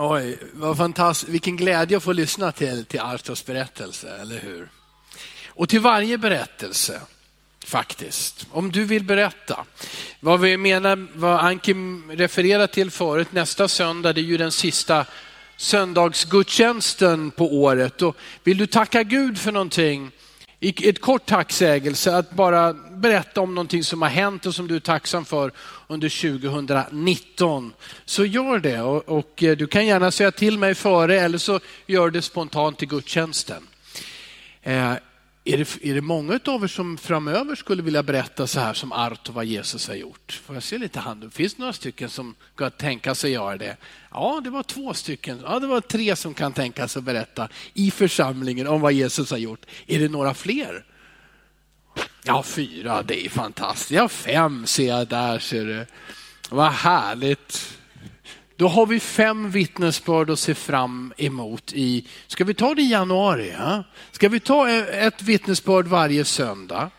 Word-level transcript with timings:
Oj, 0.00 0.38
vad 0.52 0.76
fantastiskt. 0.76 1.32
Vilken 1.32 1.56
glädje 1.56 1.96
att 1.96 2.02
få 2.02 2.12
lyssna 2.12 2.52
till, 2.52 2.84
till 2.84 3.00
Artos 3.00 3.46
berättelse, 3.46 4.16
eller 4.20 4.38
hur? 4.38 4.68
Och 5.46 5.68
till 5.68 5.80
varje 5.80 6.18
berättelse, 6.18 7.00
faktiskt. 7.64 8.46
Om 8.50 8.72
du 8.72 8.84
vill 8.84 9.04
berätta. 9.04 9.64
Vad 10.20 10.40
vi 10.40 10.56
menar, 10.56 11.08
vad 11.14 11.40
Anki 11.40 11.74
refererar 12.10 12.66
till 12.66 12.90
förut, 12.90 13.32
nästa 13.32 13.68
söndag, 13.68 14.12
det 14.12 14.20
är 14.20 14.22
ju 14.22 14.36
den 14.36 14.52
sista 14.52 15.04
söndagsgudstjänsten 15.56 17.30
på 17.30 17.54
året. 17.54 18.02
Och 18.02 18.16
vill 18.44 18.58
du 18.58 18.66
tacka 18.66 19.02
Gud 19.02 19.38
för 19.38 19.52
någonting, 19.52 20.10
i 20.60 20.88
ett 20.88 21.00
kort 21.00 21.26
tacksägelse, 21.26 22.16
att 22.16 22.30
bara 22.30 22.72
berätta 22.72 23.40
om 23.40 23.54
någonting 23.54 23.84
som 23.84 24.02
har 24.02 24.08
hänt 24.08 24.46
och 24.46 24.54
som 24.54 24.68
du 24.68 24.76
är 24.76 24.80
tacksam 24.80 25.24
för 25.24 25.52
under 25.86 26.38
2019. 26.38 27.72
Så 28.04 28.24
gör 28.24 28.58
det 28.58 28.80
och, 28.80 29.08
och 29.08 29.42
eh, 29.42 29.56
du 29.56 29.66
kan 29.66 29.86
gärna 29.86 30.10
säga 30.10 30.30
till 30.30 30.58
mig 30.58 30.74
före 30.74 31.20
eller 31.20 31.38
så 31.38 31.60
gör 31.86 32.10
det 32.10 32.22
spontant 32.22 32.82
i 32.82 32.86
gudstjänsten. 32.86 33.62
Eh, 34.62 34.92
är 35.48 35.58
det, 35.58 35.90
är 35.90 35.94
det 35.94 36.00
många 36.00 36.40
av 36.44 36.64
er 36.64 36.66
som 36.66 36.98
framöver 36.98 37.54
skulle 37.54 37.82
vilja 37.82 38.02
berätta 38.02 38.46
så 38.46 38.60
här 38.60 38.74
som 38.74 38.92
Arto 38.92 39.32
vad 39.32 39.44
Jesus 39.44 39.88
har 39.88 39.94
gjort? 39.94 40.40
Får 40.44 40.56
jag 40.56 40.62
se 40.62 40.78
lite 40.78 41.00
hand? 41.00 41.32
Finns 41.32 41.54
det 41.54 41.60
några 41.60 41.72
stycken 41.72 42.10
som 42.10 42.34
kan 42.56 42.70
tänka 42.70 43.14
sig 43.14 43.32
göra 43.32 43.56
det? 43.56 43.76
Ja, 44.10 44.40
det 44.44 44.50
var 44.50 44.62
två 44.62 44.94
stycken. 44.94 45.40
Ja, 45.44 45.58
det 45.58 45.66
var 45.66 45.80
tre 45.80 46.16
som 46.16 46.34
kan 46.34 46.52
tänka 46.52 46.88
sig 46.88 47.02
berätta 47.02 47.48
i 47.74 47.90
församlingen 47.90 48.66
om 48.66 48.80
vad 48.80 48.92
Jesus 48.92 49.30
har 49.30 49.38
gjort. 49.38 49.66
Är 49.86 49.98
det 49.98 50.08
några 50.08 50.34
fler? 50.34 50.84
Ja, 52.24 52.42
fyra, 52.42 53.02
det 53.02 53.26
är 53.26 53.28
fantastiskt. 53.28 53.90
Ja, 53.90 54.08
fem 54.08 54.66
ser 54.66 54.88
jag 54.88 55.08
där, 55.08 55.38
ser 55.38 55.64
du. 55.64 55.86
Vad 56.50 56.72
härligt. 56.72 57.77
Då 58.58 58.68
har 58.68 58.86
vi 58.86 59.00
fem 59.00 59.50
vittnesbörd 59.50 60.30
att 60.30 60.38
se 60.38 60.54
fram 60.54 61.12
emot 61.16 61.72
i, 61.72 62.04
ska 62.26 62.44
vi 62.44 62.54
ta 62.54 62.74
det 62.74 62.82
i 62.82 62.90
januari? 62.90 63.54
Ja? 63.58 63.84
Ska 64.12 64.28
vi 64.28 64.40
ta 64.40 64.68
e, 64.68 64.78
ett 64.78 65.22
vittnesbörd 65.22 65.86
varje 65.86 66.24
söndag? 66.24 66.90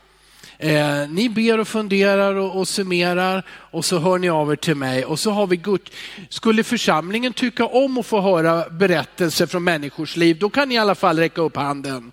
Eh, 0.58 1.09
ni 1.09 1.30
ber 1.30 1.59
och 1.59 1.67
funderar 1.67 2.36
och, 2.36 2.59
och 2.59 2.67
summerar 2.67 3.44
och 3.50 3.86
så 3.86 4.00
hör 4.00 4.17
ni 4.17 4.30
av 4.30 4.52
er 4.52 4.56
till 4.56 4.75
mig 4.75 5.06
och 5.06 5.19
så 5.19 5.31
har 5.31 5.47
vi 5.47 5.58
Gud. 5.58 5.89
Skulle 6.30 6.64
församlingen 6.64 7.34
tycka 7.34 7.66
om 7.66 7.97
att 7.97 8.06
få 8.06 8.22
höra 8.22 8.69
berättelser 8.69 9.45
från 9.45 9.64
människors 9.64 10.16
liv, 10.16 10.38
då 10.39 10.50
kan 10.50 10.69
ni 10.69 10.75
i 10.75 10.78
alla 10.78 10.95
fall 10.95 11.19
räcka 11.19 11.41
upp 11.41 11.56
handen. 11.56 12.12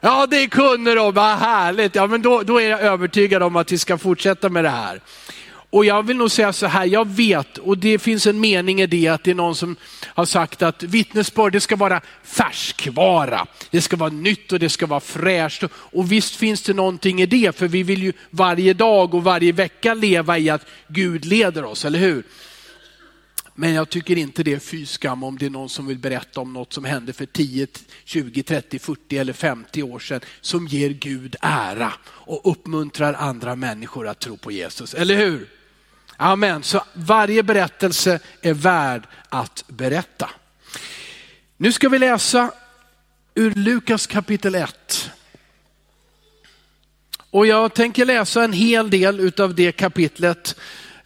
Ja, 0.00 0.26
det 0.26 0.48
kunde 0.48 0.94
de, 0.94 1.14
vad 1.14 1.38
härligt. 1.38 1.94
Ja, 1.94 2.06
men 2.06 2.22
då, 2.22 2.42
då 2.42 2.60
är 2.60 2.70
jag 2.70 2.80
övertygad 2.80 3.42
om 3.42 3.56
att 3.56 3.72
vi 3.72 3.78
ska 3.78 3.98
fortsätta 3.98 4.48
med 4.48 4.64
det 4.64 4.70
här. 4.70 5.00
Och 5.76 5.84
jag 5.84 6.06
vill 6.06 6.16
nog 6.16 6.30
säga 6.30 6.52
så 6.52 6.66
här, 6.66 6.86
jag 6.86 7.08
vet, 7.08 7.58
och 7.58 7.78
det 7.78 7.98
finns 7.98 8.26
en 8.26 8.40
mening 8.40 8.80
i 8.80 8.86
det, 8.86 9.08
att 9.08 9.24
det 9.24 9.30
är 9.30 9.34
någon 9.34 9.54
som 9.54 9.76
har 10.04 10.24
sagt 10.24 10.62
att 10.62 10.82
vittnesbörd, 10.82 11.52
det 11.52 11.60
ska 11.60 11.76
vara 11.76 12.00
färskvara. 12.22 13.46
Det 13.70 13.80
ska 13.80 13.96
vara 13.96 14.10
nytt 14.10 14.52
och 14.52 14.58
det 14.58 14.68
ska 14.68 14.86
vara 14.86 15.00
fräscht. 15.00 15.64
Och 15.72 16.12
visst 16.12 16.36
finns 16.36 16.62
det 16.62 16.74
någonting 16.74 17.22
i 17.22 17.26
det, 17.26 17.56
för 17.56 17.68
vi 17.68 17.82
vill 17.82 18.02
ju 18.02 18.12
varje 18.30 18.74
dag 18.74 19.14
och 19.14 19.24
varje 19.24 19.52
vecka 19.52 19.94
leva 19.94 20.38
i 20.38 20.50
att 20.50 20.66
Gud 20.88 21.24
leder 21.24 21.64
oss, 21.64 21.84
eller 21.84 21.98
hur? 21.98 22.22
Men 23.54 23.74
jag 23.74 23.88
tycker 23.88 24.18
inte 24.18 24.42
det 24.42 24.52
är 24.52 24.58
fy 24.58 24.86
skam 24.86 25.22
om 25.22 25.38
det 25.38 25.46
är 25.46 25.50
någon 25.50 25.68
som 25.68 25.86
vill 25.86 25.98
berätta 25.98 26.40
om 26.40 26.52
något 26.52 26.72
som 26.72 26.84
hände 26.84 27.12
för 27.12 27.26
10, 27.26 27.66
20, 28.04 28.42
30, 28.42 28.78
40 28.78 29.18
eller 29.18 29.32
50 29.32 29.82
år 29.82 29.98
sedan 29.98 30.20
som 30.40 30.66
ger 30.66 30.90
Gud 30.90 31.36
ära 31.40 31.92
och 32.06 32.50
uppmuntrar 32.50 33.14
andra 33.14 33.56
människor 33.56 34.08
att 34.08 34.18
tro 34.18 34.36
på 34.36 34.52
Jesus. 34.52 34.94
Eller 34.94 35.16
hur? 35.16 35.55
Amen. 36.16 36.62
Så 36.62 36.84
varje 36.92 37.42
berättelse 37.42 38.20
är 38.42 38.54
värd 38.54 39.06
att 39.28 39.64
berätta. 39.66 40.30
Nu 41.56 41.72
ska 41.72 41.88
vi 41.88 41.98
läsa 41.98 42.50
ur 43.34 43.54
Lukas 43.54 44.06
kapitel 44.06 44.54
1. 44.54 45.10
Och 47.30 47.46
jag 47.46 47.74
tänker 47.74 48.04
läsa 48.04 48.44
en 48.44 48.52
hel 48.52 48.90
del 48.90 49.32
av 49.38 49.54
det 49.54 49.72
kapitlet 49.72 50.56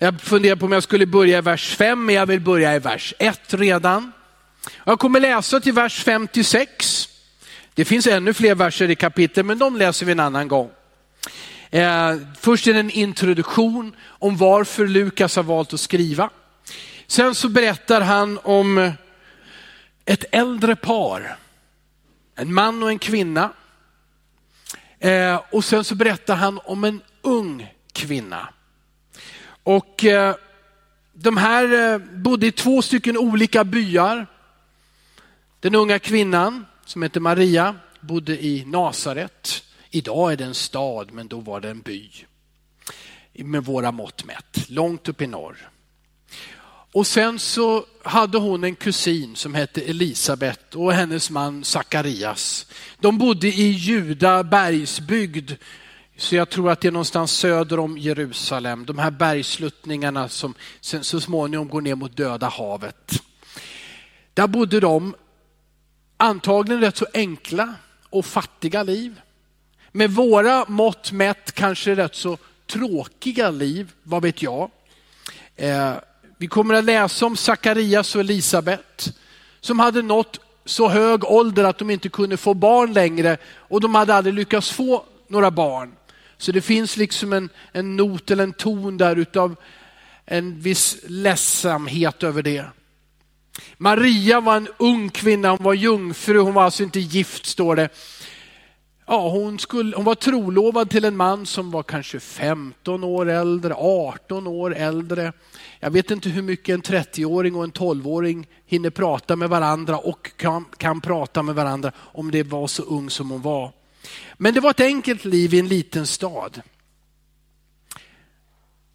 jag 0.03 0.21
funderar 0.21 0.57
på 0.57 0.67
om 0.67 0.73
jag 0.73 0.83
skulle 0.83 1.07
börja 1.07 1.39
i 1.39 1.41
vers 1.41 1.77
5, 1.77 2.05
men 2.05 2.15
jag 2.15 2.27
vill 2.27 2.41
börja 2.41 2.77
i 2.77 2.79
vers 2.79 3.15
1 3.19 3.55
redan. 3.55 4.13
Jag 4.85 4.99
kommer 4.99 5.21
läsa 5.21 5.61
till 5.61 5.73
vers 5.73 6.05
56. 6.05 7.09
Det 7.75 7.85
finns 7.85 8.07
ännu 8.07 8.35
fler 8.35 8.55
verser 8.55 8.91
i 8.91 8.95
kapitlet, 8.95 9.47
men 9.47 9.59
de 9.59 9.77
läser 9.77 10.07
vi 10.07 10.13
en 10.13 10.21
annan 10.21 10.49
gång. 10.49 10.71
Eh, 11.71 12.17
först 12.41 12.67
är 12.67 12.73
det 12.73 12.81
en 12.81 12.91
introduktion 12.91 13.97
om 14.07 14.37
varför 14.37 14.87
Lukas 14.87 15.37
har 15.37 15.43
valt 15.43 15.73
att 15.73 15.81
skriva. 15.81 16.31
Sen 17.07 17.35
så 17.35 17.49
berättar 17.49 18.01
han 18.01 18.39
om 18.43 18.93
ett 20.05 20.25
äldre 20.33 20.77
par, 20.77 21.37
en 22.35 22.55
man 22.55 22.83
och 22.83 22.89
en 22.89 22.99
kvinna. 22.99 23.51
Eh, 24.99 25.41
och 25.51 25.65
sen 25.65 25.85
så 25.85 25.95
berättar 25.95 26.37
han 26.37 26.61
om 26.65 26.85
en 26.85 27.03
ung 27.23 27.75
kvinna. 27.93 28.49
Och 29.63 30.05
eh, 30.05 30.35
de 31.13 31.37
här 31.37 31.93
eh, 31.93 31.99
bodde 31.99 32.47
i 32.47 32.53
två 32.53 32.83
stycken 32.83 33.19
olika 33.19 33.65
byar. 33.65 34.27
Den 35.61 35.75
unga 35.75 35.99
kvinnan 35.99 36.67
som 36.85 37.03
heter 37.03 37.21
Maria 37.21 37.75
bodde 38.01 38.45
i 38.45 38.65
Nasaret. 38.67 39.63
Idag 39.91 40.33
är 40.33 40.37
det 40.37 40.45
en 40.45 40.55
stad, 40.55 41.13
men 41.13 41.29
då 41.29 41.41
var 41.41 41.61
det 41.61 41.71
en 41.71 41.81
by. 41.81 42.11
Med 43.33 43.65
våra 43.65 43.93
mått 43.93 44.25
mätt, 44.25 44.71
långt 44.71 45.09
upp 45.09 45.23
i 45.23 45.27
norr. 45.27 45.71
Och 46.93 47.07
sen 47.07 47.39
så 47.39 47.85
hade 48.03 48.39
hon 48.39 48.65
en 48.65 48.77
kusin 48.77 49.37
som 49.37 49.55
hette 49.55 49.81
Elisabet 49.81 50.75
och 50.75 50.93
hennes 50.93 51.31
man 51.31 51.65
Sakarias. 51.65 52.67
De 53.01 53.19
bodde 53.19 53.49
i 53.49 53.71
Juda 53.71 54.45
bergsbygd 54.45 55.53
så 56.17 56.37
jag 56.37 56.51
tror 56.51 56.71
att 56.71 56.81
det 56.81 56.89
är 56.89 56.93
någonstans 56.93 57.33
söder 57.33 57.79
om 57.79 57.99
Jerusalem, 57.99 58.87
de 58.87 58.99
här 58.99 59.11
bergsluttningarna 59.11 60.29
som 60.29 60.55
sen 60.81 61.05
så 61.05 61.21
småningom 61.21 61.69
går 61.69 61.81
ner 61.81 61.95
mot 61.95 62.17
Döda 62.17 62.49
havet. 62.49 63.23
Där 64.35 64.47
bodde 64.47 64.81
de 64.81 65.15
antagligen 66.17 66.81
rätt 66.81 66.97
så 66.97 67.07
enkla 67.15 67.75
och 68.11 68.27
fattiga 68.27 68.83
liv. 68.83 69.21
Med 69.93 70.11
våra 70.11 70.65
mått 70.69 71.13
mätt 71.13 71.53
kanske 71.53 71.95
rätt 71.95 72.15
så 72.15 72.39
tråkiga 72.67 73.51
liv, 73.51 73.93
vad 74.03 74.23
vet 74.23 74.43
jag. 74.43 74.71
Eh, 75.57 75.93
vi 76.39 76.47
kommer 76.47 76.75
att 76.75 76.85
läsa 76.85 77.27
om 77.27 77.37
Sakarias 77.37 78.15
och 78.15 78.21
Elisabet 78.21 79.13
som 79.61 79.79
hade 79.79 80.03
nått 80.03 80.41
så 80.65 80.89
hög 80.89 81.25
ålder 81.25 81.65
att 81.65 81.79
de 81.79 81.91
inte 81.91 82.09
kunde 82.09 82.37
få 82.37 82.55
barn 82.55 82.93
längre 82.93 83.37
och 83.57 83.81
de 83.81 83.95
hade 83.95 84.15
aldrig 84.15 84.35
lyckats 84.35 84.71
få 84.71 85.05
några 85.29 85.51
barn. 85.51 85.93
Så 86.39 86.53
det 86.53 86.61
finns 86.61 86.97
liksom 86.97 87.33
en, 87.33 87.49
en 87.73 87.97
not 87.97 88.31
eller 88.31 88.45
en 88.45 88.53
ton 88.53 88.97
där 88.97 89.17
utav 89.17 89.57
en 90.25 90.61
viss 90.61 90.97
ledsamhet 91.07 92.23
över 92.23 92.43
det. 92.43 92.65
Maria 93.77 94.41
var 94.41 94.57
en 94.57 94.69
ung 94.79 95.09
kvinna, 95.09 95.51
hon 95.51 95.65
var 95.65 95.75
jungfru, 95.75 96.39
hon 96.39 96.55
var 96.55 96.65
alltså 96.65 96.83
inte 96.83 97.01
gift 97.01 97.47
står 97.47 97.77
det. 97.77 97.89
Ja, 99.11 99.29
hon, 99.29 99.59
skulle, 99.59 99.97
hon 99.97 100.05
var 100.05 100.15
trolovad 100.15 100.91
till 100.91 101.05
en 101.05 101.17
man 101.17 101.47
som 101.47 101.71
var 101.71 101.83
kanske 101.83 102.21
15 102.21 103.05
år 103.05 103.29
äldre, 103.29 103.75
18 103.75 104.47
år 104.47 104.75
äldre. 104.75 105.33
Jag 105.81 105.91
vet 105.91 106.11
inte 106.11 106.29
hur 106.29 106.43
mycket 106.43 106.75
en 106.75 106.83
30-åring 106.83 107.55
och 107.55 107.65
en 107.65 107.73
12-åring 107.73 108.47
hinner 108.67 108.91
prata 108.91 109.37
med 109.37 109.49
varandra 109.49 109.99
och 109.99 110.37
kan, 110.37 110.65
kan 110.65 111.01
prata 111.01 111.43
med 111.43 111.55
varandra 111.55 111.93
om 111.97 112.31
det 112.31 112.43
var 112.43 112.67
så 112.67 112.83
ung 112.83 113.11
som 113.11 113.31
hon 113.31 113.43
var. 113.43 113.73
Men 114.35 114.55
det 114.55 114.61
var 114.61 114.71
ett 114.71 114.81
enkelt 114.81 115.25
liv 115.25 115.55
i 115.55 115.59
en 115.59 115.69
liten 115.69 116.07
stad. 116.07 116.63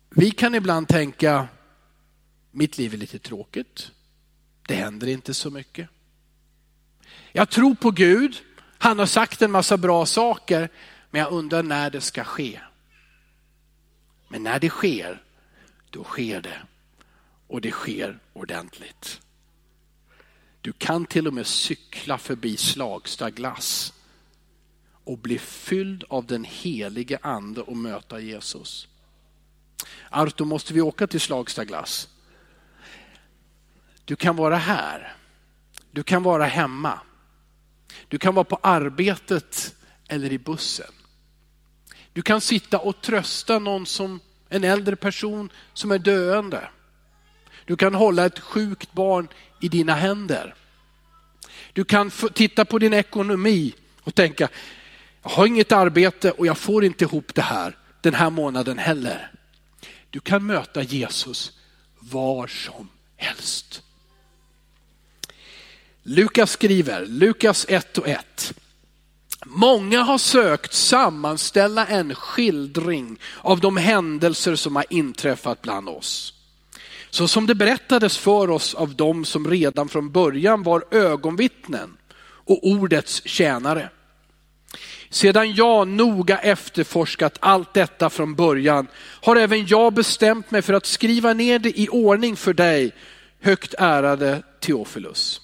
Vi 0.09 0.31
kan 0.31 0.55
ibland 0.55 0.87
tänka, 0.87 1.47
mitt 2.51 2.77
liv 2.77 2.93
är 2.93 2.97
lite 2.97 3.19
tråkigt. 3.19 3.91
Det 4.67 4.75
händer 4.75 5.07
inte 5.07 5.33
så 5.33 5.49
mycket. 5.51 5.89
Jag 7.31 7.49
tror 7.49 7.75
på 7.75 7.91
Gud. 7.91 8.41
Han 8.77 8.99
har 8.99 9.05
sagt 9.05 9.41
en 9.41 9.51
massa 9.51 9.77
bra 9.77 10.05
saker, 10.05 10.69
men 11.11 11.21
jag 11.21 11.31
undrar 11.31 11.63
när 11.63 11.89
det 11.89 12.01
ska 12.01 12.23
ske. 12.23 12.59
Men 14.27 14.43
när 14.43 14.59
det 14.59 14.69
sker, 14.69 15.23
då 15.89 16.03
sker 16.03 16.41
det. 16.41 16.61
Och 17.47 17.61
det 17.61 17.71
sker 17.71 18.19
ordentligt. 18.33 19.21
Du 20.61 20.73
kan 20.73 21.05
till 21.05 21.27
och 21.27 21.33
med 21.33 21.47
cykla 21.47 22.17
förbi 22.17 22.57
Slagsta 22.57 23.29
glass 23.29 23.93
och 25.03 25.17
bli 25.17 25.39
fylld 25.39 26.03
av 26.09 26.25
den 26.25 26.43
helige 26.43 27.19
ande 27.21 27.61
och 27.61 27.77
möta 27.77 28.19
Jesus. 28.19 28.87
Arto, 30.09 30.45
måste 30.45 30.73
vi 30.73 30.81
åka 30.81 31.07
till 31.07 31.21
Slagsta 31.21 31.65
glass? 31.65 32.09
Du 34.05 34.15
kan 34.15 34.35
vara 34.35 34.55
här. 34.55 35.15
Du 35.91 36.03
kan 36.03 36.23
vara 36.23 36.45
hemma. 36.45 36.99
Du 38.07 38.17
kan 38.17 38.35
vara 38.35 38.43
på 38.43 38.59
arbetet 38.61 39.75
eller 40.07 40.31
i 40.31 40.37
bussen. 40.37 40.91
Du 42.13 42.21
kan 42.21 42.41
sitta 42.41 42.79
och 42.79 43.01
trösta 43.01 43.59
någon 43.59 43.85
som 43.85 44.19
en 44.49 44.63
äldre 44.63 44.95
person 44.95 45.49
som 45.73 45.91
är 45.91 45.99
döende. 45.99 46.69
Du 47.65 47.75
kan 47.75 47.95
hålla 47.95 48.25
ett 48.25 48.39
sjukt 48.39 48.93
barn 48.93 49.27
i 49.61 49.67
dina 49.67 49.93
händer. 49.93 50.55
Du 51.73 51.83
kan 51.83 52.11
titta 52.33 52.65
på 52.65 52.79
din 52.79 52.93
ekonomi 52.93 53.75
och 54.03 54.15
tänka, 54.15 54.49
jag 55.23 55.29
har 55.29 55.47
inget 55.47 55.71
arbete 55.71 56.31
och 56.31 56.47
jag 56.47 56.57
får 56.57 56.85
inte 56.85 57.03
ihop 57.03 57.35
det 57.35 57.41
här 57.41 57.77
den 58.01 58.13
här 58.13 58.29
månaden 58.29 58.77
heller. 58.77 59.31
Du 60.09 60.19
kan 60.19 60.45
möta 60.45 60.83
Jesus 60.83 61.59
var 61.99 62.47
som 62.47 62.89
helst. 63.17 63.83
Lukas 66.07 66.51
skriver, 66.51 67.05
Lukas 67.05 67.65
1 67.69 67.97
och 67.97 68.07
1. 68.07 68.53
Många 69.45 70.01
har 70.01 70.17
sökt 70.17 70.73
sammanställa 70.73 71.85
en 71.87 72.15
skildring 72.15 73.19
av 73.37 73.59
de 73.59 73.77
händelser 73.77 74.55
som 74.55 74.75
har 74.75 74.85
inträffat 74.89 75.61
bland 75.61 75.89
oss. 75.89 76.33
Så 77.09 77.27
som 77.27 77.47
det 77.47 77.55
berättades 77.55 78.17
för 78.17 78.49
oss 78.49 78.73
av 78.73 78.95
dem 78.95 79.25
som 79.25 79.49
redan 79.49 79.89
från 79.89 80.11
början 80.11 80.63
var 80.63 80.83
ögonvittnen 80.91 81.97
och 82.21 82.67
ordets 82.67 83.21
tjänare. 83.25 83.89
Sedan 85.09 85.53
jag 85.53 85.87
noga 85.87 86.37
efterforskat 86.37 87.37
allt 87.39 87.73
detta 87.73 88.09
från 88.09 88.35
början 88.35 88.87
har 88.97 89.35
även 89.35 89.65
jag 89.67 89.93
bestämt 89.93 90.51
mig 90.51 90.61
för 90.61 90.73
att 90.73 90.85
skriva 90.85 91.33
ner 91.33 91.59
det 91.59 91.79
i 91.79 91.89
ordning 91.89 92.35
för 92.35 92.53
dig, 92.53 92.91
högt 93.41 93.73
ärade 93.77 94.43
Teofilus. 94.59 95.41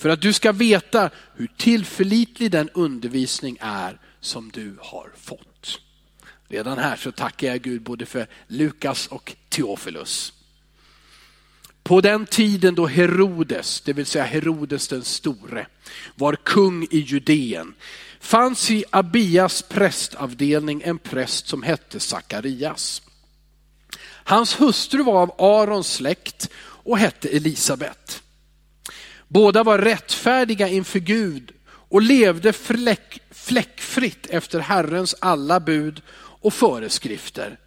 För 0.00 0.08
att 0.08 0.20
du 0.20 0.32
ska 0.32 0.52
veta 0.52 1.10
hur 1.34 1.46
tillförlitlig 1.56 2.50
den 2.50 2.68
undervisning 2.74 3.58
är 3.60 4.00
som 4.20 4.50
du 4.50 4.76
har 4.80 5.10
fått. 5.16 5.80
Redan 6.48 6.78
här 6.78 6.96
så 6.96 7.12
tackar 7.12 7.48
jag 7.48 7.62
Gud 7.62 7.82
både 7.82 8.06
för 8.06 8.26
Lukas 8.46 9.06
och 9.06 9.36
Teofilus. 9.48 10.32
På 11.82 12.00
den 12.00 12.26
tiden 12.26 12.74
då 12.74 12.86
Herodes, 12.86 13.80
det 13.80 13.92
vill 13.92 14.06
säga 14.06 14.24
Herodes 14.24 14.88
den 14.88 15.04
store, 15.04 15.66
var 16.14 16.36
kung 16.36 16.86
i 16.90 16.98
Judeen 16.98 17.74
fanns 18.20 18.70
i 18.70 18.84
Abias 18.90 19.62
prästavdelning 19.62 20.82
en 20.84 20.98
präst 20.98 21.48
som 21.48 21.62
hette 21.62 22.00
Sakarias. 22.00 23.02
Hans 24.04 24.60
hustru 24.60 25.02
var 25.02 25.22
av 25.22 25.34
Arons 25.38 25.92
släkt 25.92 26.50
och 26.62 26.98
hette 26.98 27.28
Elisabet. 27.28 28.22
Båda 29.32 29.62
var 29.62 29.78
rättfärdiga 29.78 30.68
inför 30.68 30.98
Gud 30.98 31.52
och 31.64 32.02
levde 32.02 32.52
fläck, 32.52 33.20
fläckfritt 33.30 34.26
efter 34.26 34.60
Herrens 34.60 35.14
alla 35.18 35.60
bud 35.60 36.02
och 36.16 36.54
föreskrifter. 36.54 37.58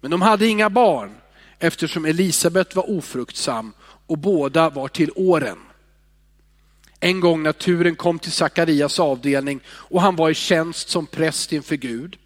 Men 0.00 0.10
de 0.10 0.22
hade 0.22 0.46
inga 0.46 0.70
barn 0.70 1.14
eftersom 1.58 2.04
Elisabet 2.04 2.76
var 2.76 2.90
ofruktsam 2.90 3.72
och 4.06 4.18
båda 4.18 4.70
var 4.70 4.88
till 4.88 5.10
åren. 5.14 5.58
En 7.00 7.20
gång 7.20 7.42
när 7.42 7.52
turen 7.52 7.96
kom 7.96 8.18
till 8.18 8.32
Sakarias 8.32 9.00
avdelning 9.00 9.60
och 9.68 10.02
han 10.02 10.16
var 10.16 10.30
i 10.30 10.34
tjänst 10.34 10.88
som 10.88 11.06
präst 11.06 11.52
inför 11.52 11.76
Gud 11.76 12.16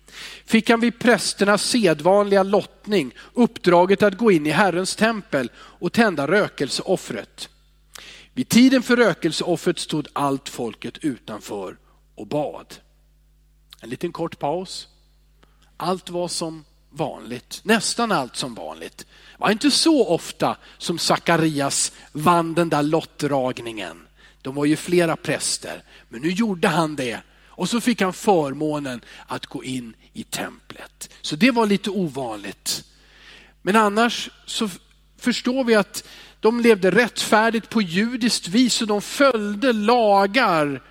fick 0.46 0.70
han 0.70 0.80
vid 0.80 0.98
prästernas 0.98 1.62
sedvanliga 1.62 2.42
lottning 2.42 3.14
uppdraget 3.34 4.02
att 4.02 4.18
gå 4.18 4.32
in 4.32 4.46
i 4.46 4.50
Herrens 4.50 4.96
tempel 4.96 5.50
och 5.56 5.92
tända 5.92 6.26
rökelseoffret. 6.26 7.48
Vid 8.40 8.48
tiden 8.48 8.82
för 8.82 8.96
rökelseoffret 8.96 9.78
stod 9.78 10.08
allt 10.12 10.48
folket 10.48 10.98
utanför 10.98 11.76
och 12.14 12.26
bad. 12.26 12.74
En 13.80 13.90
liten 13.90 14.12
kort 14.12 14.38
paus. 14.38 14.88
Allt 15.76 16.10
var 16.10 16.28
som 16.28 16.64
vanligt, 16.90 17.60
nästan 17.62 18.12
allt 18.12 18.36
som 18.36 18.54
vanligt. 18.54 18.98
Det 18.98 19.06
var 19.38 19.50
inte 19.50 19.70
så 19.70 20.08
ofta 20.08 20.56
som 20.78 20.98
Sakarias 20.98 21.92
vann 22.12 22.54
den 22.54 22.68
där 22.68 22.82
lottdragningen. 22.82 24.06
De 24.42 24.54
var 24.54 24.64
ju 24.64 24.76
flera 24.76 25.16
präster, 25.16 25.82
men 26.08 26.22
nu 26.22 26.30
gjorde 26.30 26.68
han 26.68 26.96
det. 26.96 27.20
Och 27.46 27.68
så 27.68 27.80
fick 27.80 28.00
han 28.00 28.12
förmånen 28.12 29.00
att 29.26 29.46
gå 29.46 29.64
in 29.64 29.94
i 30.12 30.24
templet. 30.24 31.10
Så 31.20 31.36
det 31.36 31.50
var 31.50 31.66
lite 31.66 31.90
ovanligt. 31.90 32.84
Men 33.62 33.76
annars 33.76 34.30
så 34.46 34.68
förstår 35.18 35.64
vi 35.64 35.74
att 35.74 36.04
de 36.40 36.60
levde 36.60 36.90
rättfärdigt 36.90 37.68
på 37.68 37.82
judiskt 37.82 38.48
vis 38.48 38.82
och 38.82 38.88
de 38.88 39.02
följde 39.02 39.72
lagar. 39.72 40.82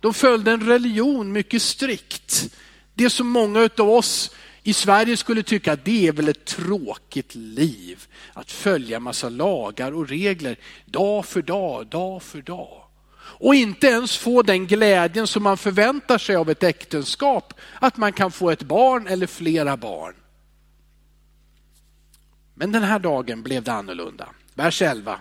De 0.00 0.14
följde 0.14 0.52
en 0.52 0.66
religion 0.66 1.32
mycket 1.32 1.62
strikt. 1.62 2.54
Det 2.94 3.10
som 3.10 3.28
många 3.28 3.68
av 3.78 3.90
oss 3.90 4.30
i 4.62 4.72
Sverige 4.72 5.16
skulle 5.16 5.42
tycka 5.42 5.72
att 5.72 5.84
det 5.84 6.08
är 6.08 6.12
väl 6.12 6.28
ett 6.28 6.44
tråkigt 6.44 7.34
liv. 7.34 8.06
Att 8.32 8.50
följa 8.50 9.00
massa 9.00 9.28
lagar 9.28 9.92
och 9.92 10.08
regler 10.08 10.56
dag 10.84 11.26
för 11.26 11.42
dag, 11.42 11.86
dag 11.86 12.22
för 12.22 12.42
dag. 12.42 12.82
Och 13.38 13.54
inte 13.54 13.86
ens 13.86 14.16
få 14.16 14.42
den 14.42 14.66
glädjen 14.66 15.26
som 15.26 15.42
man 15.42 15.56
förväntar 15.56 16.18
sig 16.18 16.36
av 16.36 16.50
ett 16.50 16.62
äktenskap. 16.62 17.54
Att 17.80 17.96
man 17.96 18.12
kan 18.12 18.32
få 18.32 18.50
ett 18.50 18.62
barn 18.62 19.06
eller 19.06 19.26
flera 19.26 19.76
barn. 19.76 20.14
Men 22.54 22.72
den 22.72 22.82
här 22.82 22.98
dagen 22.98 23.42
blev 23.42 23.62
det 23.62 23.72
annorlunda. 23.72 24.28
Vers 24.56 24.82
11. 24.82 25.20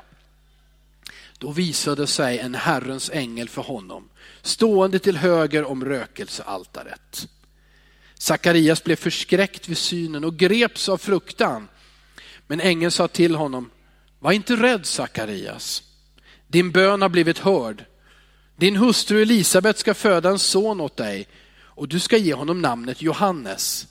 Då 1.37 1.51
visade 1.51 2.07
sig 2.07 2.39
en 2.39 2.55
Herrens 2.55 3.09
ängel 3.13 3.49
för 3.49 3.61
honom, 3.61 4.09
stående 4.41 4.99
till 4.99 5.17
höger 5.17 5.63
om 5.63 5.85
rökelsealtaret. 5.85 7.27
Sakarias 8.13 8.83
blev 8.83 8.95
förskräckt 8.95 9.69
vid 9.69 9.77
synen 9.77 10.23
och 10.23 10.37
greps 10.37 10.89
av 10.89 10.97
fruktan. 10.97 11.67
Men 12.47 12.61
ängeln 12.61 12.91
sa 12.91 13.07
till 13.07 13.35
honom, 13.35 13.69
var 14.19 14.31
inte 14.31 14.55
rädd 14.55 14.85
Sakarias. 14.85 15.83
Din 16.47 16.71
bön 16.71 17.01
har 17.01 17.09
blivit 17.09 17.39
hörd. 17.39 17.85
Din 18.55 18.75
hustru 18.75 19.21
Elisabet 19.21 19.77
ska 19.77 19.93
föda 19.93 20.29
en 20.29 20.39
son 20.39 20.81
åt 20.81 20.97
dig 20.97 21.27
och 21.57 21.87
du 21.87 21.99
ska 21.99 22.17
ge 22.17 22.33
honom 22.33 22.61
namnet 22.61 23.01
Johannes. 23.01 23.87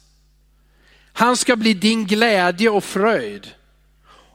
Han 1.12 1.36
ska 1.36 1.56
bli 1.56 1.74
din 1.74 2.06
glädje 2.06 2.70
och 2.70 2.84
fröjd 2.84 3.50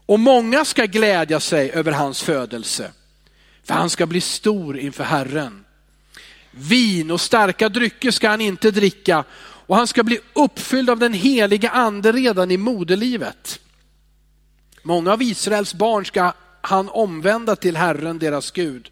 och 0.10 0.20
många 0.20 0.66
ska 0.66 0.86
glädja 0.86 1.40
sig 1.40 1.72
över 1.72 1.92
hans 1.92 2.22
födelse. 2.22 2.92
För 3.64 3.74
han 3.74 3.90
ska 3.90 4.06
bli 4.06 4.22
stor 4.22 4.78
inför 4.78 5.04
Herren. 5.04 5.66
Vin 6.52 7.12
och 7.12 7.22
starka 7.22 7.70
drycker 7.70 8.12
ska 8.12 8.30
han 8.30 8.42
inte 8.42 8.72
dricka 8.72 9.24
och 9.40 9.76
han 9.76 9.88
ska 9.88 10.04
bli 10.04 10.20
uppfylld 10.34 10.90
av 10.90 11.00
den 11.00 11.14
heliga 11.14 11.70
ande 11.70 12.12
redan 12.12 12.52
i 12.52 12.58
moderlivet. 12.58 13.60
Många 14.84 15.14
av 15.14 15.22
Israels 15.22 15.74
barn 15.74 16.06
ska 16.06 16.34
han 16.62 16.90
omvända 16.90 17.56
till 17.56 17.78
Herren, 17.78 18.20
deras 18.20 18.52
Gud. 18.52 18.90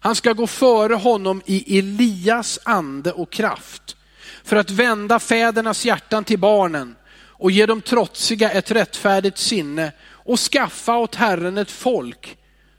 Han 0.00 0.14
ska 0.14 0.32
gå 0.32 0.46
före 0.46 0.94
honom 0.94 1.42
i 1.46 1.78
Elias 1.78 2.58
ande 2.62 3.12
och 3.12 3.30
kraft 3.30 3.96
för 4.44 4.56
att 4.56 4.70
vända 4.70 5.18
fädernas 5.18 5.84
hjärtan 5.84 6.24
till 6.24 6.38
barnen 6.38 6.96
och 7.42 7.50
ge 7.50 7.66
dem 7.66 7.80
trotsiga 7.80 8.50
ett 8.50 8.70
rättfärdigt 8.70 9.38
sinne 9.38 9.92
och 10.24 10.40
skaffa 10.40 10.96
åt 10.96 11.14
Herren 11.14 11.58
ett 11.58 11.70
folk 11.70 12.38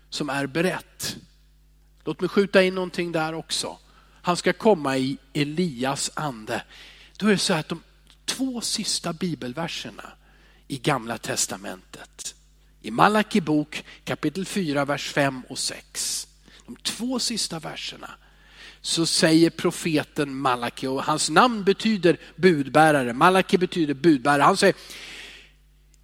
som 0.10 0.30
är 0.30 0.48
berett. 0.48 1.16
Låt 2.06 2.22
mig 2.22 2.30
skjuta 2.30 2.64
in 2.64 2.76
någonting 2.76 3.12
där 3.12 3.34
också. 3.34 3.78
Han 4.22 4.38
ska 4.38 4.54
komma 4.54 4.98
i 4.98 5.18
Elias 5.34 6.12
ande. 6.14 6.64
Då 7.18 7.28
är 7.28 7.32
det 7.32 7.38
så 7.38 7.54
att 7.54 7.70
de 7.70 7.84
två 8.26 8.62
sista 8.62 9.14
bibelverserna 9.14 10.12
i 10.68 10.78
gamla 10.78 11.18
testamentet, 11.18 12.36
i 12.82 12.92
Malaki 12.92 13.42
bok 13.42 13.84
kapitel 14.04 14.46
4, 14.46 14.86
vers 14.86 15.12
5 15.12 15.42
och 15.50 15.60
6. 15.60 16.28
De 16.66 16.76
två 16.76 17.20
sista 17.20 17.60
verserna 17.60 18.12
så 18.82 19.06
säger 19.06 19.50
profeten 19.50 20.36
Malaki, 20.36 20.88
och 20.88 21.04
hans 21.04 21.30
namn 21.30 21.64
betyder 21.64 22.18
budbärare, 22.36 23.14
Malaki 23.14 23.58
betyder 23.58 23.94
budbärare. 23.94 24.42
Han 24.42 24.58
säger, 24.58 24.76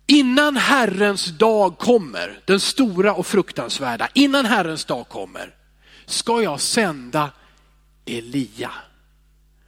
innan 0.10 0.58
Herrens 0.58 1.26
dag 1.26 1.78
kommer, 1.78 2.40
den 2.46 2.60
stora 2.60 3.14
och 3.14 3.28
fruktansvärda, 3.28 4.10
innan 4.14 4.46
Herrens 4.46 4.86
dag 4.86 5.10
kommer, 5.10 5.56
ska 6.06 6.42
jag 6.42 6.62
sända 6.62 7.32
Elia. 8.06 8.72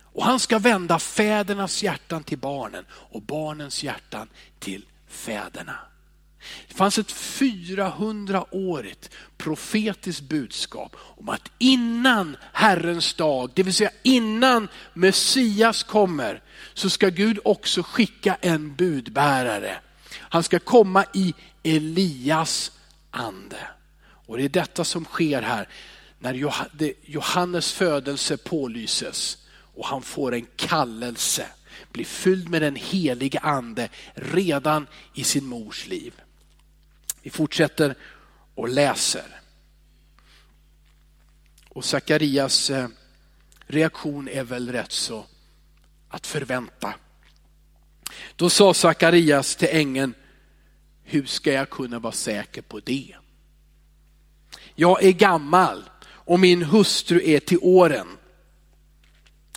Och 0.03 0.25
han 0.25 0.39
ska 0.39 0.59
vända 0.59 0.99
fädernas 0.99 1.83
hjärtan 1.83 2.23
till 2.23 2.37
barnen 2.37 2.85
och 2.91 3.21
barnens 3.21 3.83
hjärtan 3.83 4.29
till 4.59 4.85
fäderna. 5.07 5.75
Det 6.67 6.73
fanns 6.73 6.97
ett 6.97 7.13
400-årigt 7.13 9.09
profetiskt 9.37 10.21
budskap 10.21 10.95
om 10.99 11.29
att 11.29 11.51
innan 11.57 12.37
Herrens 12.53 13.13
dag, 13.13 13.51
det 13.53 13.63
vill 13.63 13.73
säga 13.73 13.91
innan 14.03 14.67
Messias 14.93 15.83
kommer, 15.83 16.41
så 16.73 16.89
ska 16.89 17.09
Gud 17.09 17.39
också 17.43 17.83
skicka 17.83 18.37
en 18.41 18.75
budbärare. 18.75 19.79
Han 20.31 20.43
ska 20.43 20.59
komma 20.59 21.05
i 21.13 21.33
Elias 21.63 22.71
ande. 23.11 23.67
Och 24.03 24.37
det 24.37 24.43
är 24.43 24.49
detta 24.49 24.83
som 24.83 25.05
sker 25.05 25.41
här 25.41 25.69
när 26.19 26.33
Johannes 27.05 27.73
födelse 27.73 28.37
pålyses 28.37 29.37
och 29.75 29.85
han 29.85 30.01
får 30.01 30.33
en 30.33 30.47
kallelse, 30.55 31.47
blir 31.91 32.05
fylld 32.05 32.49
med 32.49 32.61
den 32.61 32.75
helige 32.75 33.39
ande 33.39 33.89
redan 34.13 34.87
i 35.13 35.23
sin 35.23 35.45
mors 35.45 35.87
liv. 35.87 36.13
Vi 37.21 37.29
fortsätter 37.29 37.95
och 38.55 38.69
läser. 38.69 39.41
Och 41.69 41.85
Sakarias 41.85 42.69
eh, 42.69 42.87
reaktion 43.67 44.27
är 44.27 44.43
väl 44.43 44.71
rätt 44.71 44.91
så 44.91 45.25
att 46.09 46.27
förvänta. 46.27 46.93
Då 48.35 48.49
sa 48.49 48.73
Sakarias 48.73 49.55
till 49.55 49.67
ängeln, 49.71 50.13
hur 51.11 51.25
ska 51.25 51.53
jag 51.53 51.69
kunna 51.69 51.99
vara 51.99 52.13
säker 52.13 52.61
på 52.61 52.79
det? 52.79 53.15
Jag 54.75 55.03
är 55.03 55.11
gammal 55.11 55.83
och 56.03 56.39
min 56.39 56.63
hustru 56.63 57.21
är 57.25 57.39
till 57.39 57.59
åren. 57.61 58.07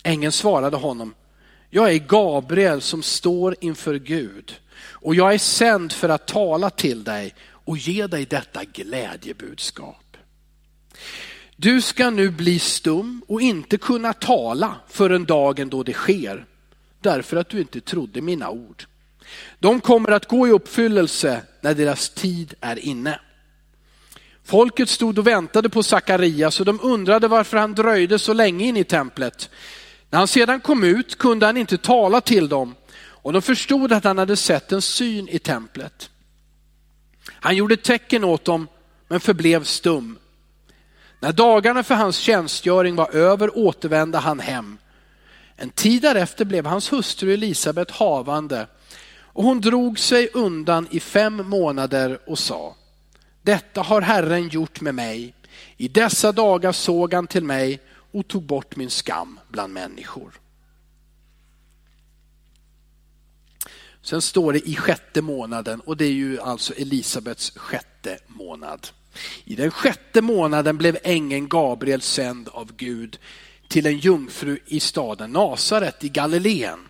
Ängeln 0.03 0.33
svarade 0.33 0.77
honom, 0.77 1.15
jag 1.71 1.93
är 1.93 1.99
Gabriel 1.99 2.81
som 2.81 3.03
står 3.03 3.57
inför 3.61 3.99
Gud 3.99 4.61
och 4.77 5.15
jag 5.15 5.35
är 5.35 5.39
sänd 5.39 5.93
för 5.93 6.09
att 6.09 6.27
tala 6.27 6.71
till 6.71 7.05
dig 7.05 7.35
och 7.45 7.79
ge 7.79 8.07
dig 8.07 8.27
detta 8.27 8.65
glädjebudskap. 8.65 10.17
Du 11.57 11.83
ska 11.83 12.11
nu 12.11 12.31
bli 12.31 12.59
stum 12.59 13.23
och 13.29 13.41
inte 13.41 13.79
kunna 13.79 14.13
tala 14.13 14.77
förrän 14.89 15.25
dagen 15.25 15.69
då 15.69 15.83
det 15.83 15.93
sker, 15.93 16.47
därför 17.01 17.37
att 17.37 17.49
du 17.49 17.61
inte 17.61 17.81
trodde 17.81 18.21
mina 18.21 18.51
ord. 18.51 18.85
De 19.59 19.81
kommer 19.81 20.11
att 20.11 20.29
gå 20.29 20.49
i 20.49 20.51
uppfyllelse 20.51 21.43
när 21.61 21.75
deras 21.75 22.09
tid 22.09 22.55
är 22.61 22.79
inne. 22.79 23.21
Folket 24.45 24.89
stod 24.89 25.19
och 25.19 25.27
väntade 25.27 25.69
på 25.69 25.83
Sakarias 25.83 26.61
och 26.61 26.67
de 26.67 26.81
undrade 26.83 27.29
varför 27.29 27.57
han 27.57 27.75
dröjde 27.75 28.19
så 28.19 28.33
länge 28.33 28.65
in 28.65 28.77
i 28.77 28.85
templet. 28.85 29.51
När 30.11 30.19
han 30.19 30.29
sedan 30.29 30.61
kom 30.61 30.85
ut 30.85 31.19
kunde 31.19 31.47
han 31.47 31.57
inte 31.57 31.79
tala 31.79 32.21
till 32.21 32.49
dem 32.49 32.75
och 32.97 33.33
de 33.33 33.43
förstod 33.43 33.93
att 33.93 34.05
han 34.05 34.19
hade 34.19 34.37
sett 34.37 34.73
en 34.73 34.83
syn 34.83 35.29
i 35.29 35.39
templet. 35.39 36.11
Han 37.31 37.57
gjorde 37.57 37.77
tecken 37.77 38.25
åt 38.25 38.45
dem 38.45 38.69
men 39.09 39.21
förblev 39.21 39.65
stum. 39.65 40.19
När 41.21 41.33
dagarna 41.33 41.83
för 41.83 41.95
hans 41.95 42.17
tjänstgöring 42.17 42.97
var 42.97 43.15
över 43.15 43.59
återvände 43.59 44.19
han 44.19 44.41
hem. 44.41 44.79
En 45.57 45.71
tid 45.71 46.03
därefter 46.03 46.45
blev 46.45 46.67
hans 46.67 46.93
hustru 46.93 47.35
Elisabet 47.35 47.91
havande 47.91 48.67
och 49.35 49.45
hon 49.45 49.61
drog 49.61 49.99
sig 49.99 50.29
undan 50.35 50.89
i 50.91 51.01
fem 51.01 51.37
månader 51.37 52.19
och 52.27 52.39
sa, 52.39 52.77
detta 53.43 53.83
har 53.83 54.01
Herren 54.01 54.49
gjort 54.49 54.81
med 54.81 54.95
mig. 54.95 55.35
I 55.77 55.89
dessa 55.89 56.33
dagar 56.33 56.73
såg 56.73 57.15
han 57.15 57.27
till 57.27 57.45
mig 57.45 57.81
och 58.13 58.29
tog 58.29 58.43
bort 58.43 58.77
min 58.77 58.91
skam 58.91 59.41
bland 59.49 59.73
människor. 59.73 60.33
Sen 64.03 64.23
står 64.23 64.53
det 64.53 64.69
i 64.69 64.77
sjätte 64.77 65.23
månaden 65.23 65.81
och 65.81 65.97
det 65.97 66.05
är 66.05 66.13
ju 66.13 66.41
alltså 66.41 66.75
Elisabets 66.75 67.53
sjätte 67.57 68.19
månad. 68.27 68.89
I 69.45 69.55
den 69.55 69.71
sjätte 69.71 70.23
månaden 70.23 70.79
blev 70.79 70.99
ängeln 71.03 71.49
Gabriel 71.49 72.01
sänd 72.01 72.49
av 72.49 72.73
Gud 72.77 73.19
till 73.69 73.87
en 73.87 73.99
jungfru 73.99 74.59
i 74.67 74.81
staden 74.81 75.31
Nasaret 75.31 76.05
i 76.05 76.09
Galileen. 76.09 76.89